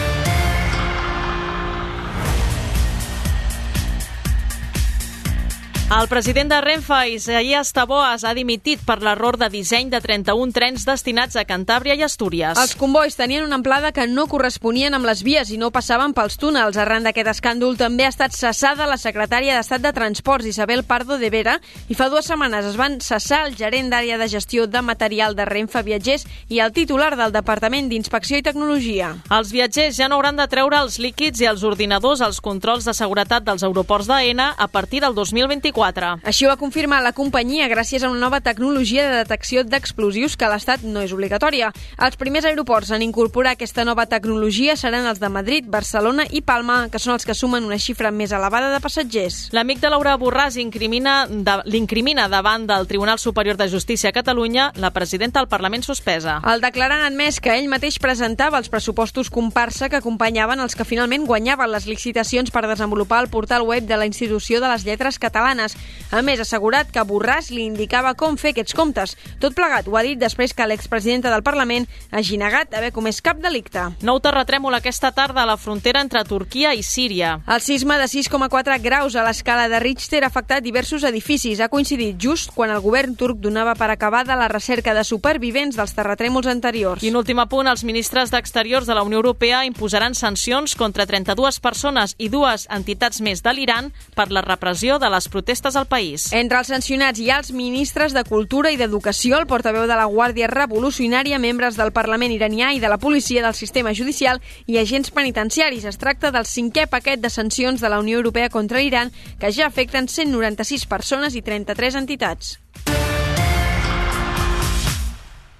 El 5.86 6.08
president 6.08 6.50
de 6.50 6.60
Renfe, 6.62 7.10
Isaías 7.10 7.72
Taboas, 7.72 8.24
ha 8.26 8.34
dimitit 8.34 8.80
per 8.82 8.96
l'error 9.06 9.36
de 9.38 9.52
disseny 9.54 9.92
de 9.94 10.00
31 10.02 10.50
trens 10.50 10.82
destinats 10.88 11.36
a 11.38 11.44
Cantàbria 11.46 11.94
i 11.94 12.02
Astúries. 12.02 12.58
Els 12.58 12.74
convois 12.74 13.14
tenien 13.14 13.44
una 13.46 13.60
amplada 13.60 13.92
que 13.94 14.08
no 14.10 14.26
corresponien 14.26 14.98
amb 14.98 15.06
les 15.06 15.22
vies 15.22 15.52
i 15.54 15.60
no 15.62 15.70
passaven 15.70 16.16
pels 16.18 16.40
túnels. 16.42 16.80
Arran 16.82 17.06
d'aquest 17.06 17.30
escàndol 17.36 17.78
també 17.78 18.08
ha 18.08 18.10
estat 18.10 18.34
cessada 18.34 18.88
la 18.90 18.98
secretària 18.98 19.54
d'Estat 19.54 19.84
de 19.84 19.92
Transports, 19.94 20.48
Isabel 20.50 20.82
Pardo 20.90 21.20
de 21.22 21.30
Vera, 21.30 21.60
i 21.88 21.94
fa 21.94 22.10
dues 22.10 22.26
setmanes 22.26 22.66
es 22.66 22.82
van 22.82 22.98
cessar 22.98 23.44
el 23.46 23.54
gerent 23.54 23.94
d'àrea 23.94 24.18
de 24.18 24.28
gestió 24.28 24.66
de 24.66 24.82
material 24.82 25.38
de 25.38 25.46
Renfe 25.46 25.86
Viatgers 25.86 26.26
i 26.50 26.64
el 26.66 26.74
titular 26.74 27.14
del 27.14 27.30
Departament 27.38 27.94
d'Inspecció 27.94 28.42
i 28.42 28.48
Tecnologia. 28.50 29.14
Els 29.30 29.54
viatgers 29.54 30.02
ja 30.02 30.10
no 30.10 30.18
hauran 30.18 30.42
de 30.42 30.50
treure 30.50 30.82
els 30.82 30.98
líquids 30.98 31.46
i 31.46 31.52
els 31.54 31.62
ordinadors 31.62 32.26
als 32.26 32.42
controls 32.42 32.90
de 32.90 32.98
seguretat 32.98 33.46
dels 33.46 33.62
aeroports 33.62 34.10
d'AENA 34.10 34.56
a 34.58 34.68
partir 34.74 35.06
del 35.06 35.14
2024. 35.14 35.75
2024. 35.76 36.22
Així 36.24 36.46
ho 36.46 36.50
va 36.50 36.60
confirmar 36.60 37.02
la 37.04 37.14
companyia 37.14 37.68
gràcies 37.68 38.04
a 38.04 38.10
una 38.10 38.20
nova 38.20 38.40
tecnologia 38.42 39.06
de 39.10 39.20
detecció 39.24 39.64
d'explosius 39.68 40.36
que 40.38 40.48
a 40.48 40.52
l'Estat 40.52 40.84
no 40.88 41.04
és 41.04 41.14
obligatòria. 41.14 41.72
Els 42.02 42.18
primers 42.20 42.48
aeroports 42.48 42.92
en 42.96 43.04
incorporar 43.04 43.56
aquesta 43.56 43.86
nova 43.86 44.08
tecnologia 44.08 44.76
seran 44.80 45.06
els 45.10 45.20
de 45.20 45.30
Madrid, 45.30 45.68
Barcelona 45.68 46.26
i 46.32 46.42
Palma, 46.42 46.88
que 46.92 47.00
són 47.00 47.16
els 47.16 47.26
que 47.28 47.36
sumen 47.36 47.66
una 47.68 47.80
xifra 47.80 48.12
més 48.12 48.32
elevada 48.32 48.72
de 48.74 48.82
passatgers. 48.84 49.50
L'amic 49.56 49.82
de 49.84 49.92
Laura 49.92 50.16
Borràs 50.18 50.56
l'incrimina 50.56 51.28
de, 51.30 52.28
davant 52.32 52.68
del 52.68 52.88
Tribunal 52.88 53.20
Superior 53.20 53.58
de 53.58 53.68
Justícia 53.70 54.10
a 54.10 54.16
Catalunya 54.16 54.72
la 54.76 54.92
presidenta 54.92 55.40
del 55.40 55.50
Parlament 55.50 55.84
suspesa. 55.84 56.40
El 56.48 56.62
declarant 56.62 57.04
ha 57.04 57.12
admès 57.12 57.40
que 57.42 57.54
ell 57.56 57.70
mateix 57.70 58.00
presentava 58.00 58.58
els 58.60 58.70
pressupostos 58.70 59.30
comparsa 59.30 59.90
que 59.90 60.00
acompanyaven 60.00 60.60
els 60.60 60.76
que 60.76 60.88
finalment 60.88 61.26
guanyaven 61.26 61.72
les 61.72 61.88
licitacions 61.88 62.52
per 62.52 62.66
desenvolupar 62.68 63.24
el 63.24 63.30
portal 63.30 63.66
web 63.66 63.86
de 63.86 63.98
la 63.98 64.06
Institució 64.06 64.62
de 64.62 64.70
les 64.72 64.86
Lletres 64.86 65.20
Catalanes 65.20 65.65
setmanes. 65.70 65.96
A 66.12 66.22
més, 66.22 66.40
ha 66.40 66.46
assegurat 66.46 66.88
que 66.92 67.04
Borràs 67.04 67.50
li 67.52 67.66
indicava 67.66 68.14
com 68.16 68.38
fer 68.38 68.54
aquests 68.54 68.76
comptes. 68.78 69.16
Tot 69.42 69.56
plegat 69.58 69.88
ho 69.90 69.98
ha 69.98 70.04
dit 70.06 70.20
després 70.20 70.54
que 70.54 70.68
l'expresidenta 70.68 71.32
del 71.34 71.44
Parlament 71.44 71.88
hagi 72.12 72.38
negat 72.38 72.74
haver 72.78 72.92
comès 72.94 73.22
cap 73.26 73.42
delicte. 73.42 73.82
Nou 74.06 74.22
terratrèmol 74.24 74.78
aquesta 74.78 75.12
tarda 75.12 75.44
a 75.44 75.50
la 75.50 75.58
frontera 75.58 76.02
entre 76.06 76.24
Turquia 76.24 76.74
i 76.74 76.84
Síria. 76.84 77.40
El 77.48 77.62
sisme 77.62 77.98
de 77.98 78.06
6,4 78.08 78.80
graus 78.82 79.16
a 79.16 79.26
l'escala 79.26 79.68
de 79.68 79.80
Richter 79.82 80.24
ha 80.24 80.30
afectat 80.30 80.64
diversos 80.64 81.04
edificis. 81.04 81.60
Ha 81.60 81.70
coincidit 81.74 82.16
just 82.22 82.54
quan 82.56 82.72
el 82.72 82.84
govern 82.86 83.16
turc 83.16 83.42
donava 83.42 83.76
per 83.76 83.90
acabada 83.92 84.38
la 84.40 84.48
recerca 84.48 84.94
de 84.94 85.04
supervivents 85.04 85.76
dels 85.76 85.96
terratrèmols 85.98 86.48
anteriors. 86.48 87.04
I 87.04 87.12
un 87.12 87.20
últim 87.20 87.42
apunt, 87.44 87.68
els 87.68 87.84
ministres 87.84 88.32
d'Exteriors 88.32 88.88
de 88.88 88.96
la 88.96 89.04
Unió 89.04 89.20
Europea 89.20 89.66
imposaran 89.66 90.16
sancions 90.16 90.78
contra 90.80 91.06
32 91.10 91.60
persones 91.60 92.16
i 92.18 92.30
dues 92.30 92.70
entitats 92.72 93.20
més 93.22 93.42
de 93.44 93.52
l'Iran 93.52 93.92
per 94.16 94.30
la 94.32 94.46
repressió 94.46 95.00
de 95.02 95.10
les 95.12 95.28
protestes 95.28 95.55
protestes 95.56 95.76
al 95.76 95.88
país. 95.88 96.34
Entre 96.34 96.58
els 96.60 96.68
sancionats 96.68 97.20
hi 97.20 97.30
ha 97.30 97.38
els 97.40 97.52
ministres 97.56 98.14
de 98.14 98.24
Cultura 98.28 98.72
i 98.74 98.78
d'Educació, 98.78 99.38
el 99.40 99.48
portaveu 99.48 99.88
de 99.88 99.96
la 99.96 100.08
Guàrdia 100.12 100.50
Revolucionària, 100.52 101.40
membres 101.40 101.78
del 101.80 101.94
Parlament 101.96 102.34
iranià 102.36 102.74
i 102.74 102.82
de 102.84 102.90
la 102.92 102.98
policia 102.98 103.44
del 103.44 103.56
sistema 103.56 103.94
judicial 103.94 104.42
i 104.68 104.78
agents 104.78 105.12
penitenciaris. 105.16 105.86
Es 105.86 105.98
tracta 105.98 106.32
del 106.32 106.46
cinquè 106.46 106.88
paquet 106.92 107.22
de 107.22 107.30
sancions 107.30 107.80
de 107.82 107.90
la 107.90 108.00
Unió 108.00 108.18
Europea 108.18 108.50
contra 108.50 108.80
l'Iran 108.80 109.14
que 109.40 109.52
ja 109.52 109.68
afecten 109.68 110.10
196 110.10 110.86
persones 110.92 111.36
i 111.36 111.42
33 111.42 111.96
entitats. 112.04 112.60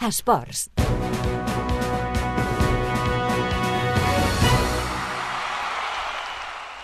Esports. 0.02 0.70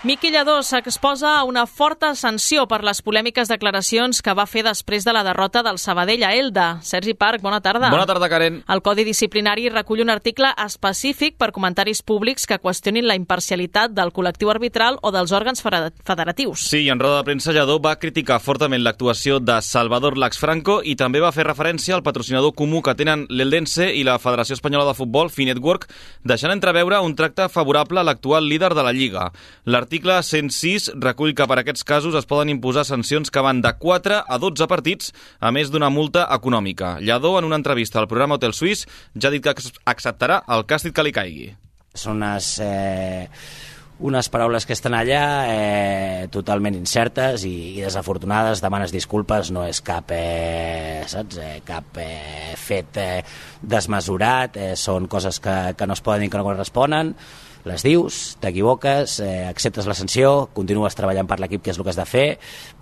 Miqui 0.04 0.32
Lladó 0.32 0.64
s'exposa 0.66 1.36
a 1.38 1.44
una 1.46 1.62
forta 1.70 2.08
sanció 2.18 2.64
per 2.66 2.80
les 2.82 2.98
polèmiques 3.06 3.46
declaracions 3.46 4.18
que 4.18 4.32
va 4.34 4.48
fer 4.50 4.64
després 4.66 5.04
de 5.06 5.12
la 5.14 5.20
derrota 5.22 5.60
del 5.62 5.76
Sabadell 5.78 6.24
a 6.26 6.32
Elda. 6.34 6.64
Sergi 6.82 7.12
Parc, 7.14 7.38
bona 7.38 7.60
tarda. 7.62 7.86
Bona 7.86 8.08
tarda, 8.10 8.26
Karen. 8.26 8.56
El 8.66 8.82
Codi 8.82 9.04
Disciplinari 9.06 9.68
recull 9.70 10.02
un 10.02 10.10
article 10.10 10.50
específic 10.58 11.36
per 11.38 11.52
comentaris 11.54 12.02
públics 12.02 12.48
que 12.50 12.58
qüestionin 12.58 13.06
la 13.06 13.14
imparcialitat 13.14 13.94
del 13.94 14.10
col·lectiu 14.10 14.50
arbitral 14.50 14.98
o 15.06 15.12
dels 15.14 15.30
òrgans 15.30 15.62
federatius. 15.62 16.66
Sí, 16.66 16.88
en 16.90 16.98
roda 16.98 17.20
de 17.20 17.28
premsa 17.30 17.54
Lladó 17.54 17.78
va 17.78 17.94
criticar 18.02 18.40
fortament 18.42 18.82
l'actuació 18.82 19.38
de 19.38 19.60
Salvador 19.62 20.18
Lax 20.18 20.42
Franco 20.42 20.80
i 20.82 20.96
també 20.98 21.22
va 21.22 21.30
fer 21.30 21.46
referència 21.46 21.94
al 21.94 22.02
patrocinador 22.02 22.56
comú 22.58 22.82
que 22.82 22.96
tenen 22.98 23.28
l'Eldense 23.30 23.92
i 23.94 24.02
la 24.02 24.18
Federació 24.18 24.58
Espanyola 24.58 24.90
de 24.90 24.98
Futbol, 24.98 25.30
Finetwork, 25.30 25.86
deixant 26.26 26.50
entreveure 26.50 26.98
un 27.06 27.14
tracte 27.14 27.46
favorable 27.46 28.02
a 28.02 28.06
l'actual 28.10 28.50
líder 28.50 28.74
de 28.74 28.82
la 28.82 28.90
Lliga. 28.90 29.30
L'article 29.62 29.91
L'article 29.92 30.22
106 30.24 30.86
recull 31.04 31.34
que 31.36 31.44
per 31.44 31.58
aquests 31.60 31.84
casos 31.84 32.14
es 32.16 32.24
poden 32.24 32.48
imposar 32.48 32.86
sancions 32.88 33.28
que 33.28 33.42
van 33.44 33.58
de 33.60 33.74
4 33.76 34.22
a 34.24 34.38
12 34.40 34.64
partits, 34.64 35.10
a 35.36 35.50
més 35.52 35.68
d'una 35.68 35.90
multa 35.92 36.22
econòmica. 36.32 36.94
Lladó, 37.04 37.34
en 37.36 37.44
una 37.44 37.58
entrevista 37.60 38.00
al 38.00 38.08
programa 38.08 38.38
Hotel 38.38 38.56
Suís, 38.56 38.86
ja 39.12 39.28
ha 39.28 39.32
dit 39.34 39.44
que 39.44 39.52
acceptarà 39.92 40.40
el 40.56 40.64
càstig 40.64 40.96
que 40.96 41.04
li 41.04 41.12
caigui. 41.12 41.50
Són 41.92 42.22
unes... 42.22 42.54
Eh 42.64 43.28
unes 44.02 44.26
paraules 44.32 44.64
que 44.66 44.74
estan 44.74 44.96
allà 44.98 45.22
eh, 45.46 46.24
totalment 46.32 46.74
incertes 46.74 47.44
i, 47.46 47.52
i 47.76 47.84
desafortunades, 47.84 48.58
demanes 48.64 48.90
disculpes, 48.90 49.52
no 49.54 49.62
és 49.68 49.78
cap, 49.84 50.10
eh, 50.10 51.04
saps, 51.06 51.38
eh, 51.38 51.60
cap 51.62 52.00
eh, 52.02 52.56
fet 52.58 52.98
eh, 52.98 53.22
desmesurat, 53.62 54.58
eh, 54.58 54.72
són 54.74 55.06
coses 55.12 55.38
que, 55.44 55.56
que 55.78 55.86
no 55.86 55.94
es 55.94 56.02
poden 56.02 56.24
dir 56.24 56.32
que 56.32 56.40
no 56.40 56.48
corresponen, 56.48 57.14
les 57.68 57.84
dius, 57.86 58.36
t'equivoques, 58.42 59.18
eh, 59.20 59.44
acceptes 59.46 59.86
la 59.86 59.94
sanció, 59.94 60.48
continues 60.54 60.96
treballant 60.98 61.28
per 61.30 61.38
l'equip, 61.40 61.62
que 61.62 61.70
és 61.70 61.78
el 61.78 61.84
que 61.84 61.92
has 61.92 62.00
de 62.00 62.08
fer, 62.08 62.26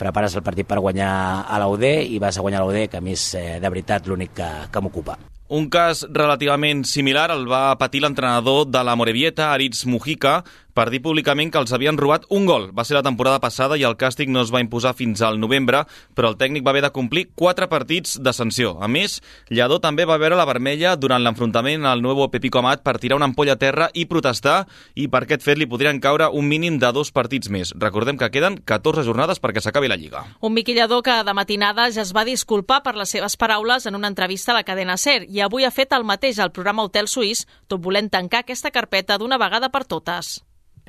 prepares 0.00 0.36
el 0.36 0.46
partit 0.46 0.68
per 0.68 0.80
guanyar 0.80 1.10
a 1.48 1.60
l'UD 1.60 1.84
i 2.08 2.18
vas 2.22 2.38
a 2.38 2.44
guanyar 2.46 2.62
a 2.62 2.64
l'UD, 2.64 2.88
que 2.88 2.98
a 2.98 3.04
mi 3.04 3.12
és 3.12 3.26
eh, 3.34 3.60
de 3.60 3.68
veritat 3.68 4.08
l'únic 4.08 4.32
que, 4.40 4.48
que 4.72 4.80
m'ocupa. 4.80 5.18
Un 5.50 5.66
cas 5.66 6.04
relativament 6.14 6.84
similar 6.86 7.32
el 7.34 7.48
va 7.50 7.74
patir 7.74 8.04
l'entrenador 8.04 8.68
de 8.70 8.84
la 8.86 8.94
Morevieta, 8.94 9.48
Aritz 9.52 9.82
Mujica, 9.84 10.44
per 10.74 10.88
dir 10.90 11.02
públicament 11.02 11.50
que 11.52 11.60
els 11.60 11.72
havien 11.72 11.98
robat 11.98 12.26
un 12.30 12.46
gol. 12.48 12.70
Va 12.76 12.84
ser 12.84 12.96
la 12.96 13.04
temporada 13.06 13.40
passada 13.42 13.78
i 13.78 13.84
el 13.86 13.96
càstig 14.00 14.30
no 14.30 14.42
es 14.44 14.52
va 14.54 14.62
imposar 14.62 14.94
fins 14.98 15.22
al 15.22 15.40
novembre, 15.40 15.84
però 16.14 16.30
el 16.30 16.38
tècnic 16.40 16.64
va 16.66 16.74
haver 16.74 16.84
de 16.86 16.92
complir 16.94 17.26
quatre 17.34 17.68
partits 17.68 18.18
de 18.22 18.32
sanció. 18.36 18.76
A 18.80 18.88
més, 18.88 19.20
Lladó 19.50 19.80
també 19.80 20.06
va 20.08 20.18
veure 20.20 20.38
la 20.38 20.48
vermella 20.48 20.96
durant 20.96 21.22
l'enfrontament 21.22 21.86
al 21.86 22.02
nou 22.02 22.26
Pepico 22.30 22.60
Amat 22.60 22.84
per 22.84 22.98
tirar 22.98 23.18
una 23.18 23.28
ampolla 23.30 23.56
a 23.56 23.60
terra 23.60 23.90
i 23.94 24.06
protestar, 24.06 24.66
i 24.94 25.08
per 25.08 25.24
aquest 25.24 25.44
fet 25.46 25.58
li 25.58 25.68
podrien 25.70 26.00
caure 26.00 26.30
un 26.30 26.48
mínim 26.48 26.78
de 26.78 26.92
dos 26.92 27.12
partits 27.12 27.50
més. 27.50 27.72
Recordem 27.76 28.18
que 28.20 28.30
queden 28.30 28.60
14 28.64 29.04
jornades 29.06 29.40
perquè 29.40 29.62
s'acabi 29.62 29.90
la 29.90 29.98
Lliga. 30.00 30.24
Un 30.40 30.54
Miqui 30.54 30.74
Lladó 30.76 31.02
que 31.02 31.22
de 31.24 31.34
matinada 31.34 31.88
ja 31.90 32.04
es 32.04 32.14
va 32.16 32.26
disculpar 32.28 32.82
per 32.84 32.96
les 32.96 33.10
seves 33.10 33.36
paraules 33.36 33.86
en 33.86 33.98
una 33.98 34.10
entrevista 34.10 34.52
a 34.52 34.60
la 34.60 34.66
cadena 34.66 34.96
SER 34.96 35.24
i 35.28 35.40
avui 35.40 35.64
ha 35.64 35.74
fet 35.74 35.96
el 35.96 36.04
mateix 36.04 36.38
al 36.38 36.52
programa 36.52 36.84
Hotel 36.84 37.08
Suís, 37.08 37.46
tot 37.68 37.82
volent 37.82 38.10
tancar 38.10 38.44
aquesta 38.44 38.70
carpeta 38.70 39.18
d'una 39.18 39.40
vegada 39.40 39.70
per 39.70 39.84
totes 39.84 40.40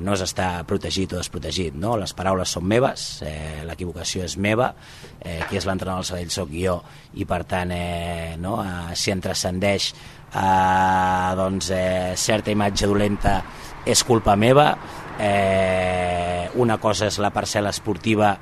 no 0.01 0.15
és 0.17 0.23
estar 0.25 0.63
protegit 0.69 1.13
o 1.13 1.19
desprotegit, 1.19 1.75
no? 1.77 1.95
les 1.99 2.13
paraules 2.17 2.51
són 2.57 2.65
meves, 2.67 3.21
eh, 3.25 3.61
l'equivocació 3.67 4.25
és 4.25 4.37
meva, 4.41 4.71
eh, 5.19 5.39
qui 5.49 5.59
és 5.59 5.67
l'entrenador 5.69 6.01
del 6.01 6.09
Sabadell 6.09 6.33
soc 6.33 6.55
jo, 6.55 6.79
i 7.13 7.27
per 7.29 7.43
tant 7.49 7.73
eh, 7.75 8.35
no? 8.41 8.57
eh, 8.63 8.95
si 8.97 9.13
en 9.13 9.21
transcendeix 9.23 9.91
eh, 9.93 11.35
doncs, 11.37 11.71
eh, 11.75 12.13
certa 12.17 12.53
imatge 12.53 12.89
dolenta 12.89 13.37
és 13.85 14.03
culpa 14.05 14.35
meva, 14.37 14.71
eh, 15.21 16.49
una 16.61 16.77
cosa 16.81 17.07
és 17.07 17.17
la 17.21 17.31
parcel·la 17.33 17.71
esportiva 17.71 18.35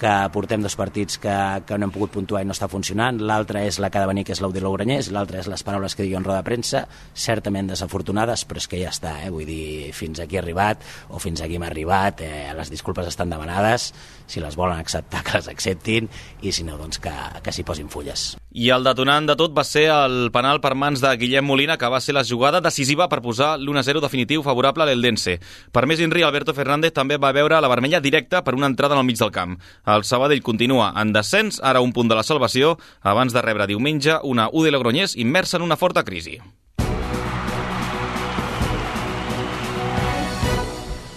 que 0.00 0.12
portem 0.34 0.62
dos 0.62 0.76
partits 0.76 1.18
que, 1.22 1.34
que 1.66 1.78
no 1.78 1.88
hem 1.88 1.94
pogut 1.94 2.14
puntuar 2.14 2.42
i 2.42 2.48
no 2.48 2.54
està 2.56 2.68
funcionant, 2.70 3.20
l'altra 3.22 3.64
és 3.64 3.78
la 3.82 3.90
que 3.90 4.00
ha 4.00 4.04
de 4.04 4.10
venir, 4.10 4.24
que 4.26 4.34
és 4.34 4.42
l'Audi 4.42 4.62
Louranyès, 4.64 5.10
l'altra 5.14 5.40
és 5.40 5.48
les 5.50 5.64
paraules 5.66 5.94
que 5.94 6.04
digui 6.04 6.18
en 6.18 6.26
roda 6.26 6.40
de 6.42 6.48
premsa, 6.48 6.84
certament 7.14 7.70
desafortunades, 7.70 8.44
però 8.48 8.62
és 8.62 8.68
que 8.70 8.80
ja 8.82 8.92
està, 8.94 9.16
eh? 9.24 9.30
vull 9.34 9.46
dir, 9.48 9.92
fins 9.96 10.22
aquí 10.22 10.38
he 10.38 10.42
arribat, 10.42 10.84
o 11.08 11.22
fins 11.22 11.44
aquí 11.44 11.60
m'ha 11.60 11.70
arribat, 11.70 12.24
eh? 12.26 12.50
les 12.56 12.72
disculpes 12.72 13.08
estan 13.10 13.32
demanades, 13.32 13.92
si 14.26 14.42
les 14.42 14.56
volen 14.56 14.78
acceptar, 14.78 15.22
que 15.26 15.38
les 15.38 15.50
acceptin, 15.52 16.10
i 16.42 16.52
si 16.52 16.66
no, 16.66 16.78
doncs 16.80 17.00
que, 17.02 17.14
que 17.44 17.54
s'hi 17.54 17.66
posin 17.66 17.90
fulles. 17.92 18.34
I 18.54 18.68
el 18.70 18.84
detonant 18.86 19.26
de 19.26 19.34
tot 19.34 19.50
va 19.50 19.64
ser 19.66 19.88
el 19.90 20.28
penal 20.34 20.60
per 20.62 20.76
mans 20.78 21.00
de 21.02 21.10
Guillem 21.18 21.42
Molina, 21.42 21.74
que 21.74 21.88
va 21.90 21.98
ser 21.98 22.14
la 22.14 22.22
jugada 22.22 22.60
decisiva 22.62 23.08
per 23.10 23.18
posar 23.24 23.56
l'1-0 23.58 23.98
definitiu 24.04 24.44
favorable 24.46 24.84
a 24.84 24.86
l'Eldense. 24.86 25.40
Per 25.74 25.82
més 25.90 25.98
Inri, 26.04 26.22
Alberto 26.22 26.54
Fernández 26.54 26.94
també 26.94 27.18
va 27.18 27.32
veure 27.34 27.58
la 27.58 27.70
vermella 27.72 27.98
directa 28.04 28.44
per 28.46 28.54
una 28.54 28.70
entrada 28.70 28.94
en 28.94 29.02
el 29.02 29.08
mig 29.08 29.18
del 29.18 29.32
camp. 29.34 29.56
El 29.84 30.04
Sabadell 30.08 30.40
continua 30.42 30.92
en 30.96 31.12
descens, 31.12 31.58
ara 31.62 31.82
un 31.84 31.92
punt 31.92 32.08
de 32.08 32.16
la 32.16 32.24
salvació, 32.24 32.78
abans 33.02 33.34
de 33.36 33.42
rebre 33.44 33.66
diumenge 33.68 34.16
una 34.24 34.48
UD 34.48 34.70
Logroñés 34.72 35.16
immersa 35.16 35.58
en 35.58 35.66
una 35.66 35.76
forta 35.76 36.04
crisi. 36.04 36.38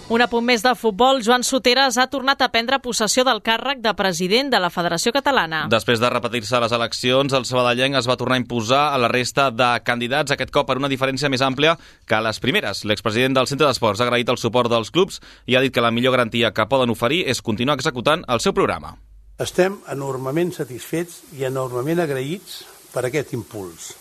Un 0.08 0.22
apunt 0.24 0.46
més 0.48 0.62
de 0.64 0.72
futbol, 0.80 1.18
Joan 1.20 1.44
Soteres 1.44 1.98
ha 2.00 2.06
tornat 2.08 2.40
a 2.40 2.48
prendre 2.48 2.78
possessió 2.80 3.26
del 3.28 3.42
càrrec 3.44 3.82
de 3.84 3.92
president 4.00 4.48
de 4.54 4.62
la 4.64 4.70
Federació 4.72 5.12
Catalana. 5.12 5.66
Després 5.68 6.00
de 6.00 6.08
repetir-se 6.14 6.62
les 6.64 6.76
eleccions, 6.78 7.34
el 7.36 7.44
sabadellenc 7.44 8.00
es 8.00 8.08
va 8.08 8.16
tornar 8.16 8.38
a 8.38 8.40
imposar 8.40 8.86
a 8.94 9.02
la 9.04 9.10
resta 9.12 9.50
de 9.52 9.68
candidats, 9.84 10.32
aquest 10.32 10.54
cop 10.56 10.70
per 10.70 10.78
una 10.80 10.88
diferència 10.88 11.28
més 11.28 11.44
àmplia 11.44 11.74
que 12.08 12.22
les 12.24 12.40
primeres. 12.40 12.86
L'expresident 12.88 13.36
del 13.36 13.50
Centre 13.52 13.68
d'Esports 13.68 14.00
ha 14.00 14.08
agraït 14.08 14.32
el 14.32 14.40
suport 14.40 14.72
dels 14.72 14.94
clubs 14.96 15.20
i 15.44 15.60
ha 15.60 15.66
dit 15.66 15.76
que 15.76 15.84
la 15.84 15.92
millor 15.92 16.16
garantia 16.16 16.54
que 16.56 16.70
poden 16.72 16.96
oferir 16.96 17.26
és 17.28 17.44
continuar 17.44 17.76
executant 17.76 18.24
el 18.32 18.40
seu 18.40 18.56
programa. 18.56 18.96
Estem 19.44 19.76
enormement 19.92 20.56
satisfets 20.56 21.20
i 21.36 21.44
enormement 21.52 22.00
agraïts 22.08 22.62
per 22.96 23.04
aquest 23.04 23.36
impuls. 23.36 23.92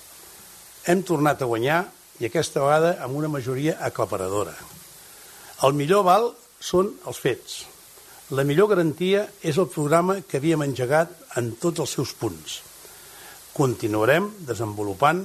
Hem 0.87 1.03
tornat 1.03 1.43
a 1.43 1.51
guanyar 1.51 1.83
i 2.23 2.31
aquesta 2.31 2.63
vegada 2.63 2.97
amb 3.03 3.19
una 3.19 3.35
majoria 3.35 3.81
aclaparadora. 3.83 4.55
El 5.65 5.73
millor 5.73 6.05
val 6.05 6.27
són 6.61 6.91
els 7.09 7.19
fets. 7.23 7.65
La 8.37 8.45
millor 8.45 8.69
garantia 8.75 9.23
és 9.41 9.57
el 9.57 9.71
programa 9.73 10.19
que 10.29 10.37
havíem 10.37 10.67
engegat 10.67 11.13
en 11.41 11.55
tots 11.63 11.81
els 11.81 11.95
seus 11.97 12.13
punts. 12.19 12.59
Continuarem 13.57 14.29
desenvolupant 14.49 15.23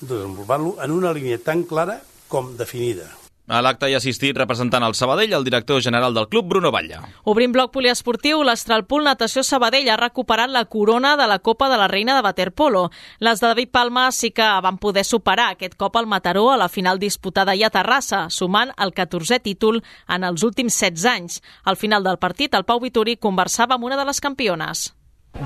desenvolupant-lo 0.00 0.76
en 0.84 0.94
una 0.94 1.12
línia 1.16 1.40
tan 1.44 1.64
clara 1.68 1.98
com 2.28 2.54
definida. 2.56 3.19
A 3.50 3.58
l'acte 3.66 3.88
hi 3.90 3.96
ha 3.96 3.98
assistit 3.98 4.36
representant 4.38 4.84
el 4.86 4.94
Sabadell 4.94 5.32
el 5.34 5.42
director 5.42 5.80
general 5.82 6.14
del 6.14 6.28
club, 6.30 6.46
Bruno 6.52 6.70
Batlle. 6.70 7.00
Obrint 7.26 7.50
bloc 7.50 7.72
poliesportiu, 7.74 8.44
l'Astralpool 8.46 9.02
Natació 9.08 9.42
Sabadell 9.42 9.90
ha 9.90 9.96
recuperat 9.98 10.52
la 10.54 10.62
corona 10.70 11.16
de 11.18 11.26
la 11.26 11.40
Copa 11.40 11.66
de 11.72 11.80
la 11.80 11.88
Reina 11.90 12.14
de 12.14 12.22
Waterpolo. 12.22 12.84
Les 13.18 13.42
de 13.42 13.48
David 13.48 13.72
Palma 13.74 14.06
sí 14.14 14.30
que 14.30 14.46
van 14.62 14.78
poder 14.78 15.04
superar 15.04 15.48
aquest 15.50 15.74
cop 15.74 15.98
al 15.98 16.06
Mataró 16.06 16.52
a 16.52 16.56
la 16.62 16.70
final 16.70 17.02
disputada 17.02 17.58
ja 17.58 17.72
a 17.72 17.74
Terrassa, 17.74 18.28
sumant 18.30 18.70
el 18.78 18.94
14è 18.94 19.42
títol 19.42 19.82
en 20.06 20.30
els 20.30 20.46
últims 20.46 20.78
16 20.78 21.10
anys. 21.10 21.42
Al 21.64 21.74
final 21.74 22.06
del 22.06 22.22
partit, 22.22 22.54
el 22.54 22.68
Pau 22.70 22.78
Vituri 22.78 23.18
conversava 23.18 23.74
amb 23.74 23.90
una 23.90 23.98
de 23.98 24.06
les 24.06 24.22
campiones. 24.22 24.92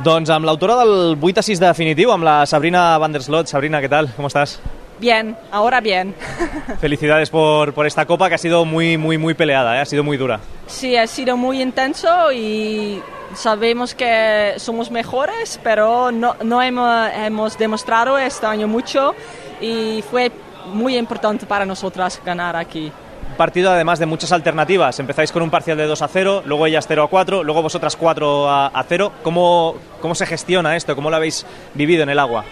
Doncs 0.04 0.28
amb 0.28 0.44
l'autora 0.44 0.76
del 0.84 1.16
8 1.16 1.40
a 1.40 1.48
6 1.48 1.68
definitiu, 1.70 2.12
amb 2.12 2.28
la 2.28 2.42
Sabrina 2.44 2.98
Van 3.00 3.16
der 3.16 3.24
Slot. 3.24 3.48
Sabrina, 3.48 3.80
què 3.80 3.88
tal? 3.88 4.12
Com 4.12 4.28
estàs? 4.28 4.58
Bien, 4.98 5.36
ahora 5.50 5.80
bien. 5.80 6.14
Felicidades 6.80 7.30
por, 7.30 7.74
por 7.74 7.86
esta 7.86 8.06
copa 8.06 8.28
que 8.28 8.36
ha 8.36 8.38
sido 8.38 8.64
muy, 8.64 8.96
muy, 8.96 9.18
muy 9.18 9.34
peleada, 9.34 9.76
¿eh? 9.76 9.80
ha 9.80 9.84
sido 9.84 10.04
muy 10.04 10.16
dura. 10.16 10.40
Sí, 10.66 10.96
ha 10.96 11.06
sido 11.06 11.36
muy 11.36 11.60
intenso 11.60 12.32
y 12.32 13.02
sabemos 13.34 13.94
que 13.94 14.54
somos 14.56 14.90
mejores, 14.90 15.60
pero 15.62 16.12
no, 16.12 16.36
no 16.42 16.62
hemos, 16.62 17.10
hemos 17.14 17.58
demostrado 17.58 18.18
este 18.18 18.46
año 18.46 18.68
mucho 18.68 19.14
y 19.60 20.02
fue 20.10 20.30
muy 20.72 20.96
importante 20.96 21.44
para 21.46 21.66
nosotras 21.66 22.20
ganar 22.24 22.56
aquí. 22.56 22.90
Un 23.30 23.36
partido 23.36 23.70
además 23.72 23.98
de 23.98 24.06
muchas 24.06 24.30
alternativas. 24.30 24.98
Empezáis 25.00 25.32
con 25.32 25.42
un 25.42 25.50
parcial 25.50 25.76
de 25.76 25.86
2 25.86 26.02
a 26.02 26.08
0, 26.08 26.42
luego 26.46 26.66
ellas 26.66 26.84
0 26.86 27.02
a 27.02 27.08
4, 27.08 27.42
luego 27.42 27.62
vosotras 27.62 27.96
4 27.96 28.48
a, 28.48 28.66
a 28.68 28.82
0. 28.84 29.12
¿Cómo, 29.24 29.74
¿Cómo 30.00 30.14
se 30.14 30.24
gestiona 30.24 30.76
esto? 30.76 30.94
¿Cómo 30.94 31.10
lo 31.10 31.16
habéis 31.16 31.44
vivido 31.74 32.04
en 32.04 32.10
el 32.10 32.18
agua? 32.20 32.44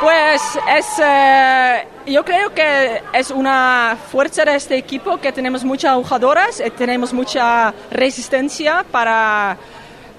Pues 0.00 0.40
es, 0.76 0.86
eh, 1.02 1.84
yo 2.06 2.24
creo 2.24 2.54
que 2.54 3.02
es 3.12 3.32
una 3.32 3.96
fuerza 4.10 4.44
de 4.44 4.54
este 4.54 4.76
equipo 4.76 5.16
que 5.16 5.32
tenemos 5.32 5.64
muchas 5.64 5.96
jugadoras, 5.96 6.62
y 6.64 6.70
tenemos 6.70 7.12
mucha 7.12 7.74
resistencia 7.90 8.84
para, 8.92 9.56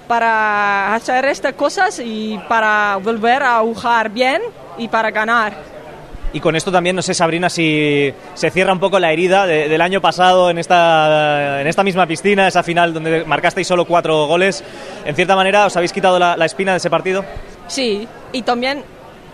para 0.06 0.94
hacer 0.94 1.26
estas 1.26 1.54
cosas 1.54 1.98
y 2.04 2.38
para 2.50 2.98
volver 2.98 3.42
a 3.42 3.60
jugar 3.60 4.10
bien 4.10 4.42
y 4.78 4.90
para 4.90 5.12
ganar. 5.12 5.54
Y 6.34 6.42
con 6.42 6.58
esto 6.58 6.72
también, 6.72 6.96
no 6.96 7.02
sé, 7.02 7.14
Sabrina, 7.14 7.50
si 7.50 8.14
se 8.34 8.52
cierra 8.52 8.74
un 8.74 8.80
poco 8.80 9.00
la 9.00 9.14
herida 9.14 9.48
de, 9.48 9.70
del 9.70 9.82
año 9.82 10.02
pasado 10.02 10.50
en 10.50 10.60
esta, 10.60 11.62
en 11.62 11.68
esta 11.68 11.84
misma 11.84 12.06
piscina, 12.06 12.50
esa 12.50 12.64
final 12.64 12.94
donde 12.94 13.24
marcasteis 13.24 13.68
solo 13.68 13.86
cuatro 13.86 14.28
goles. 14.28 14.62
En 15.06 15.16
cierta 15.16 15.38
manera, 15.38 15.68
¿os 15.68 15.78
habéis 15.78 15.94
quitado 15.94 16.20
la, 16.20 16.36
la 16.36 16.46
espina 16.46 16.74
de 16.74 16.78
ese 16.78 16.90
partido? 16.90 17.24
Sí, 17.68 18.08
y 18.32 18.42
también 18.44 18.84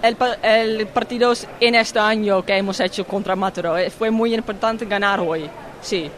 el, 0.01 0.17
el 0.43 0.87
partido 0.87 1.33
en 1.59 1.75
este 1.75 1.99
año 1.99 2.43
que 2.43 2.55
hemos 2.57 2.79
hecho 2.79 3.05
contra 3.05 3.35
Maturo. 3.35 3.75
Fue 3.97 4.11
muy 4.11 4.33
importante 4.33 4.85
ganar 4.85 5.19
hoy, 5.19 5.49
sí. 5.81 6.09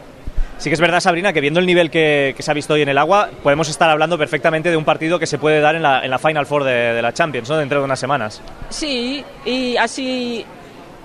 Sí 0.58 0.70
que 0.70 0.74
es 0.74 0.80
verdad, 0.80 0.98
Sabrina, 0.98 1.32
que 1.32 1.40
viendo 1.40 1.60
el 1.60 1.66
nivel 1.66 1.88
que, 1.88 2.34
que, 2.36 2.42
se 2.42 2.50
ha 2.50 2.54
visto 2.54 2.74
hoy 2.74 2.82
en 2.82 2.88
el 2.88 2.98
agua, 2.98 3.30
podemos 3.44 3.68
estar 3.68 3.88
hablando 3.88 4.18
perfectamente 4.18 4.70
de 4.70 4.76
un 4.76 4.84
partido 4.84 5.16
que 5.18 5.26
se 5.26 5.38
puede 5.38 5.60
dar 5.60 5.76
en 5.76 5.82
la, 5.82 6.04
en 6.04 6.10
la 6.10 6.18
Final 6.18 6.46
Four 6.46 6.64
de, 6.64 6.94
de 6.94 7.00
la 7.00 7.12
Champions, 7.12 7.48
¿no? 7.48 7.56
Dentro 7.56 7.78
de 7.78 7.84
unas 7.84 8.00
semanas. 8.00 8.42
Sí, 8.68 9.24
y 9.44 9.76
así 9.76 10.44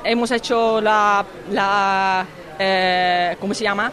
hemos 0.03 0.31
hecho 0.31 0.81
la... 0.81 1.23
la 1.51 2.25
eh, 2.57 3.36
¿Cómo 3.39 3.53
se 3.53 3.63
llama? 3.63 3.91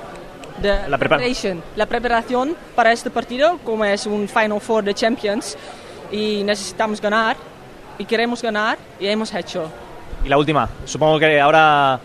De 0.63 0.89
la, 0.89 0.99
preparación, 0.99 1.63
la 1.77 1.87
preparación 1.87 2.57
para 2.75 2.93
este 2.93 3.11
partido, 3.11 3.59
como 3.65 3.85
es 3.85 4.07
un 4.07 4.29
Final 4.29 4.61
Four 4.61 4.85
de 4.85 4.95
Champions, 4.95 5.57
y 6.13 6.43
necesitamos 6.43 7.01
ganar 7.01 7.37
y 8.01 8.07
queremos 8.07 8.41
ganar 8.41 8.79
y 8.99 9.07
hemos 9.07 9.33
hecho. 9.35 9.71
Y 10.25 10.29
la 10.29 10.39
última, 10.39 10.69
supongo 10.87 11.19
que 11.19 11.39
ahora 11.39 12.01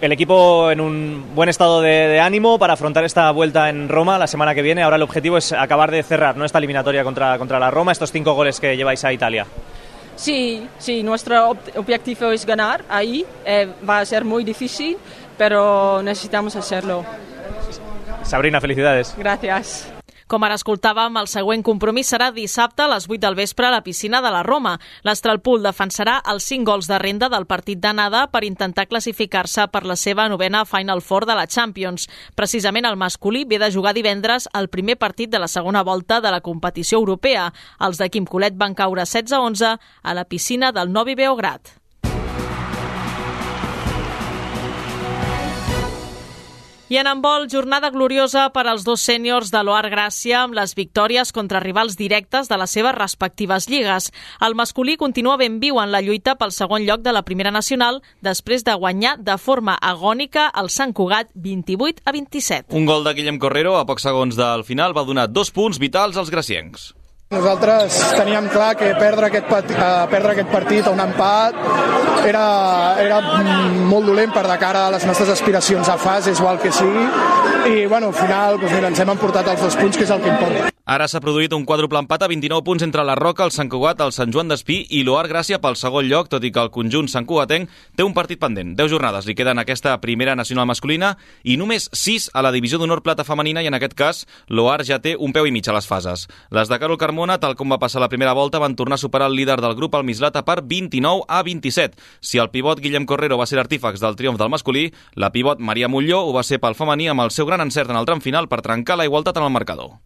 el 0.00 0.12
equipo 0.12 0.70
en 0.70 0.80
un 0.80 1.34
buen 1.34 1.48
estado 1.48 1.80
de, 1.80 2.08
de, 2.08 2.20
ánimo 2.20 2.58
para 2.58 2.74
afrontar 2.74 3.04
esta 3.04 3.30
vuelta 3.30 3.68
en 3.68 3.88
Roma 3.88 4.18
la 4.18 4.26
semana 4.26 4.54
que 4.54 4.62
viene. 4.62 4.82
Ahora 4.82 4.96
el 4.96 5.02
objetivo 5.02 5.38
es 5.38 5.52
acabar 5.52 5.90
de 5.90 6.02
cerrar 6.02 6.36
¿no? 6.36 6.44
esta 6.44 6.58
eliminatoria 6.58 7.04
contra, 7.04 7.38
contra 7.38 7.60
la 7.60 7.70
Roma, 7.70 7.92
estos 7.92 8.10
cinco 8.10 8.34
goles 8.34 8.58
que 8.58 8.76
lleváis 8.76 9.04
a 9.04 9.12
Italia. 9.12 9.46
Sí, 10.16 10.66
sí, 10.78 11.02
nuestro 11.02 11.56
objetivo 11.76 12.30
es 12.32 12.44
ganar 12.44 12.84
ahí. 12.88 13.24
Eh, 13.44 13.68
va 13.88 14.00
a 14.00 14.04
ser 14.04 14.24
muy 14.24 14.42
difícil, 14.42 14.96
pero 15.38 16.02
necesitamos 16.02 16.56
hacerlo. 16.56 17.04
Sabrina, 18.22 18.60
felicidades. 18.60 19.14
Gracias. 19.16 19.95
Com 20.26 20.42
ara 20.42 20.56
escoltàvem, 20.58 21.14
el 21.20 21.28
següent 21.30 21.62
compromís 21.62 22.08
serà 22.10 22.32
dissabte 22.34 22.82
a 22.82 22.88
les 22.90 23.04
8 23.06 23.20
del 23.22 23.36
vespre 23.38 23.68
a 23.68 23.70
la 23.70 23.84
piscina 23.86 24.18
de 24.24 24.32
la 24.34 24.40
Roma. 24.42 24.72
L'Astralpool 25.06 25.62
defensarà 25.62 26.16
els 26.32 26.48
5 26.50 26.66
gols 26.66 26.88
de 26.90 26.98
renda 26.98 27.28
del 27.30 27.46
partit 27.46 27.78
d'anada 27.78 28.24
per 28.32 28.42
intentar 28.42 28.88
classificar-se 28.90 29.68
per 29.70 29.84
la 29.86 29.94
seva 29.94 30.26
novena 30.26 30.64
Final 30.66 31.04
Four 31.06 31.28
de 31.30 31.38
la 31.38 31.46
Champions. 31.46 32.08
Precisament 32.34 32.90
el 32.90 32.98
masculí 32.98 33.44
ve 33.46 33.62
de 33.62 33.70
jugar 33.70 33.94
divendres 33.94 34.50
el 34.52 34.66
primer 34.66 34.98
partit 34.98 35.30
de 35.30 35.38
la 35.38 35.46
segona 35.46 35.86
volta 35.86 36.20
de 36.20 36.34
la 36.34 36.42
competició 36.42 36.98
europea. 36.98 37.52
Els 37.78 38.02
de 38.02 38.10
Quim 38.10 38.26
Colet 38.26 38.58
van 38.58 38.74
caure 38.74 39.06
16-11 39.06 39.76
a 40.02 40.14
la 40.14 40.26
piscina 40.26 40.72
del 40.72 40.90
Novi 40.90 41.14
Beograd. 41.14 41.85
I 46.88 46.98
en 46.98 47.08
handbol, 47.10 47.48
jornada 47.50 47.88
gloriosa 47.90 48.44
per 48.54 48.62
als 48.70 48.84
dos 48.86 49.02
sèniors 49.02 49.48
de 49.50 49.58
l'Oar 49.66 49.88
Gràcia 49.90 50.44
amb 50.44 50.54
les 50.54 50.76
victòries 50.78 51.32
contra 51.34 51.58
rivals 51.58 51.96
directes 51.98 52.46
de 52.46 52.58
les 52.60 52.70
seves 52.70 52.94
respectives 52.94 53.66
lligues. 53.66 54.12
El 54.38 54.54
masculí 54.54 54.94
continua 54.96 55.34
ben 55.40 55.56
viu 55.58 55.80
en 55.82 55.90
la 55.90 55.98
lluita 55.98 56.36
pel 56.38 56.54
segon 56.54 56.86
lloc 56.86 57.02
de 57.02 57.10
la 57.10 57.24
primera 57.26 57.50
nacional 57.50 57.98
després 58.22 58.62
de 58.62 58.76
guanyar 58.78 59.16
de 59.18 59.34
forma 59.34 59.74
agònica 59.82 60.46
el 60.54 60.70
Sant 60.70 60.94
Cugat 60.94 61.34
28 61.34 62.06
a 62.06 62.14
27. 62.14 62.70
Un 62.78 62.86
gol 62.86 63.02
de 63.02 63.16
Guillem 63.18 63.42
Correro 63.42 63.74
a 63.80 63.82
pocs 63.82 64.06
segons 64.06 64.38
del 64.38 64.62
final 64.62 64.94
va 64.94 65.02
donar 65.02 65.26
dos 65.26 65.50
punts 65.50 65.82
vitals 65.82 66.14
als 66.14 66.30
graciencs. 66.30 66.92
Nosaltres 67.26 67.96
teníem 68.14 68.46
clar 68.54 68.76
que 68.78 68.92
perdre 68.94 69.26
aquest, 69.26 69.50
uh, 69.50 70.04
perdre 70.06 70.36
aquest 70.36 70.52
partit 70.52 70.86
a 70.86 70.92
un 70.94 71.02
empat 71.02 71.58
era, 72.22 72.44
era 73.02 73.18
molt 73.90 74.06
dolent 74.06 74.30
per 74.30 74.44
de 74.46 74.58
cara 74.62 74.84
a 74.86 74.94
les 74.94 75.08
nostres 75.10 75.34
aspiracions 75.34 75.90
a 75.90 75.98
fase, 75.98 76.30
igual 76.38 76.62
que 76.62 76.70
sigui, 76.70 77.04
i 77.74 77.84
bueno, 77.90 78.14
al 78.14 78.18
final 78.22 78.62
doncs, 78.62 78.78
mira, 78.78 78.94
ens 78.94 79.02
hem 79.02 79.14
emportat 79.18 79.54
els 79.56 79.66
dos 79.66 79.82
punts, 79.82 79.98
que 79.98 80.06
és 80.06 80.14
el 80.14 80.22
que 80.22 80.34
importa. 80.36 80.75
Ara 80.86 81.08
s'ha 81.10 81.18
produït 81.18 81.50
un 81.50 81.64
quàdruple 81.66 81.98
empat 81.98 82.22
a 82.22 82.28
29 82.30 82.62
punts 82.62 82.84
entre 82.84 83.02
la 83.02 83.16
Roca, 83.18 83.42
el 83.42 83.50
Sant 83.50 83.66
Cugat, 83.66 83.98
el 84.04 84.12
Sant 84.14 84.30
Joan 84.30 84.52
d'Espí 84.52 84.76
i 84.94 85.00
l'Oar 85.02 85.24
Gràcia 85.26 85.58
pel 85.58 85.74
segon 85.74 86.06
lloc, 86.06 86.28
tot 86.30 86.44
i 86.46 86.52
que 86.54 86.62
el 86.62 86.70
conjunt 86.70 87.08
Sant 87.10 87.26
Cugatenc 87.26 87.72
té 87.98 88.04
un 88.06 88.14
partit 88.14 88.38
pendent. 88.38 88.76
10 88.78 88.92
jornades 88.92 89.26
li 89.26 89.34
queden 89.34 89.58
aquesta 89.58 89.96
primera 89.98 90.36
nacional 90.38 90.68
masculina 90.70 91.16
i 91.42 91.56
només 91.58 91.88
6 91.90 92.28
a 92.38 92.44
la 92.46 92.54
divisió 92.54 92.78
d'honor 92.78 93.02
plata 93.02 93.26
femenina 93.26 93.66
i 93.66 93.66
en 93.66 93.74
aquest 93.74 93.98
cas 93.98 94.22
l'Oar 94.46 94.86
ja 94.86 95.00
té 95.02 95.16
un 95.18 95.34
peu 95.34 95.50
i 95.50 95.50
mig 95.50 95.66
a 95.66 95.74
les 95.74 95.90
fases. 95.90 96.28
Les 96.54 96.70
de 96.70 96.78
Carol 96.78 97.02
Carmona, 97.02 97.40
tal 97.42 97.58
com 97.58 97.74
va 97.74 97.82
passar 97.82 97.98
la 97.98 98.12
primera 98.12 98.38
volta, 98.38 98.62
van 98.62 98.78
tornar 98.78 98.94
a 98.94 99.02
superar 99.02 99.26
el 99.26 99.34
líder 99.34 99.58
del 99.58 99.74
grup, 99.74 99.98
el 99.98 100.06
Mislata, 100.06 100.46
per 100.46 100.60
29 100.62 101.26
a 101.26 101.42
27. 101.42 101.98
Si 102.20 102.38
el 102.38 102.54
pivot 102.54 102.78
Guillem 102.78 103.10
Correro 103.10 103.42
va 103.42 103.50
ser 103.50 103.58
l'artífex 103.58 103.98
del 103.98 104.14
triomf 104.14 104.38
del 104.38 104.54
masculí, 104.54 104.92
la 105.16 105.34
pivot 105.34 105.58
Maria 105.58 105.90
Molló 105.90 106.22
ho 106.28 106.36
va 106.38 106.46
ser 106.46 106.62
pel 106.62 106.78
femení 106.78 107.10
amb 107.10 107.26
el 107.26 107.34
seu 107.34 107.50
gran 107.50 107.66
encert 107.66 107.90
en 107.90 107.98
el 107.98 108.06
tram 108.06 108.22
final 108.22 108.46
per 108.46 108.62
trencar 108.62 109.02
la 109.02 109.10
igualtat 109.10 109.42
en 109.42 109.50
el 109.50 109.58
marcador. 109.58 109.96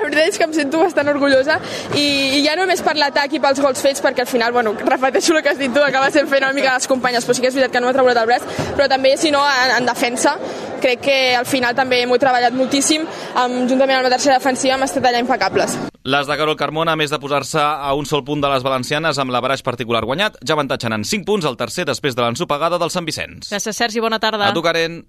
La 0.00 0.08
veritat 0.08 0.30
és 0.32 0.38
que 0.40 0.46
em 0.48 0.52
sento 0.56 0.78
bastant 0.80 1.10
orgullosa 1.12 1.58
i, 1.92 2.04
i 2.38 2.44
ja 2.46 2.54
només 2.56 2.80
per 2.80 2.94
l'atac 2.96 3.34
i 3.36 3.40
pels 3.42 3.60
gols 3.60 3.82
fets 3.84 4.00
perquè 4.00 4.24
al 4.24 4.30
final, 4.30 4.54
bueno, 4.56 4.72
repeteixo 4.94 5.36
el 5.36 5.42
que 5.44 5.52
has 5.52 5.60
dit 5.60 5.74
tu, 5.74 5.82
acaba 5.84 6.08
sent 6.14 6.30
fent 6.30 6.46
una 6.46 6.56
mica 6.56 6.72
les 6.72 6.88
companyes, 6.88 7.26
però 7.26 7.36
sí 7.36 7.44
que 7.44 7.50
és 7.52 7.58
veritat 7.58 7.76
que 7.76 7.84
no 7.84 7.90
m'ha 7.90 7.96
treballat 7.98 8.22
el 8.22 8.30
braç, 8.30 8.48
però 8.78 8.88
també, 8.88 9.12
si 9.20 9.32
no, 9.34 9.44
en, 9.44 9.76
en 9.76 9.88
defensa, 9.90 10.38
crec 10.80 11.04
que 11.04 11.18
al 11.36 11.44
final 11.44 11.76
també 11.76 12.00
m'ho 12.08 12.16
he 12.16 12.22
treballat 12.24 12.56
moltíssim, 12.56 13.04
amb, 13.36 13.62
juntament 13.68 14.00
amb 14.00 14.08
la 14.08 14.14
tercera 14.16 14.40
defensiva 14.40 14.78
hem 14.78 14.88
estat 14.88 15.04
allà 15.10 15.20
impecables. 15.20 15.76
Les 16.08 16.26
de 16.26 16.36
Carol 16.40 16.56
Carmona, 16.56 16.96
a 16.96 16.96
més 16.96 17.12
de 17.12 17.20
posar-se 17.20 17.60
a 17.60 17.92
un 17.92 18.08
sol 18.08 18.24
punt 18.24 18.40
de 18.40 18.48
les 18.48 18.64
valencianes 18.64 19.20
amb 19.20 19.36
l'avaraix 19.36 19.60
particular 19.60 20.06
guanyat, 20.08 20.40
ja 20.40 20.56
avantatgen 20.56 20.96
en 20.96 21.04
5 21.04 21.28
punts 21.28 21.44
el 21.44 21.60
tercer 21.60 21.84
després 21.84 22.16
de 22.16 22.24
l'ensopegada 22.24 22.80
del 22.80 22.92
Sant 22.94 23.04
Vicenç. 23.04 23.52
Gràcies, 23.52 23.76
Sergi, 23.76 24.00
bona 24.00 24.22
tarda. 24.22 24.48
A 24.48 24.56
tu, 24.56 24.64
Karen. 24.64 25.02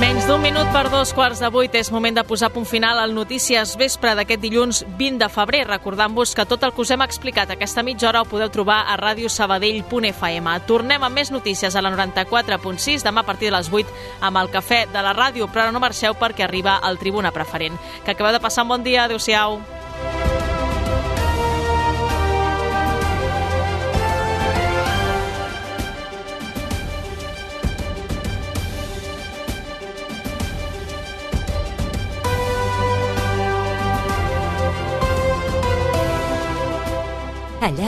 Menys 0.00 0.24
d'un 0.24 0.40
minut 0.40 0.64
per 0.72 0.86
dos 0.88 1.10
quarts 1.12 1.42
de 1.42 1.48
vuit 1.52 1.74
és 1.76 1.90
moment 1.92 2.14
de 2.16 2.22
posar 2.24 2.48
punt 2.54 2.64
final 2.64 2.96
al 3.02 3.10
Notícies 3.12 3.74
Vespre 3.76 4.14
d'aquest 4.16 4.40
dilluns 4.40 4.78
20 4.96 5.18
de 5.20 5.26
febrer, 5.28 5.60
recordant-vos 5.68 6.32
que 6.32 6.46
tot 6.48 6.62
el 6.64 6.72
que 6.72 6.80
us 6.80 6.92
hem 6.94 7.04
explicat 7.04 7.52
aquesta 7.52 7.84
mitja 7.84 8.08
hora 8.08 8.22
ho 8.24 8.28
podeu 8.30 8.48
trobar 8.48 8.78
a 8.88 8.96
radiosabadell.fm. 8.96 10.54
Tornem 10.70 11.04
amb 11.04 11.20
més 11.20 11.28
notícies 11.34 11.76
a 11.76 11.82
la 11.84 11.92
94.6 11.92 13.04
demà 13.04 13.20
a 13.20 13.28
partir 13.28 13.50
de 13.50 13.58
les 13.58 13.68
8 13.68 14.24
amb 14.24 14.40
el 14.40 14.48
cafè 14.48 14.86
de 14.88 15.04
la 15.04 15.12
ràdio, 15.12 15.50
però 15.52 15.68
no 15.68 15.84
marxeu 15.84 16.16
perquè 16.16 16.48
arriba 16.48 16.78
el 16.88 16.96
Tribuna 16.96 17.34
Preferent. 17.36 17.76
Que 18.00 18.16
acabeu 18.16 18.32
de 18.32 18.40
passar 18.40 18.64
un 18.64 18.72
bon 18.72 18.88
dia. 18.88 19.04
Adéu-siau. 19.04 19.79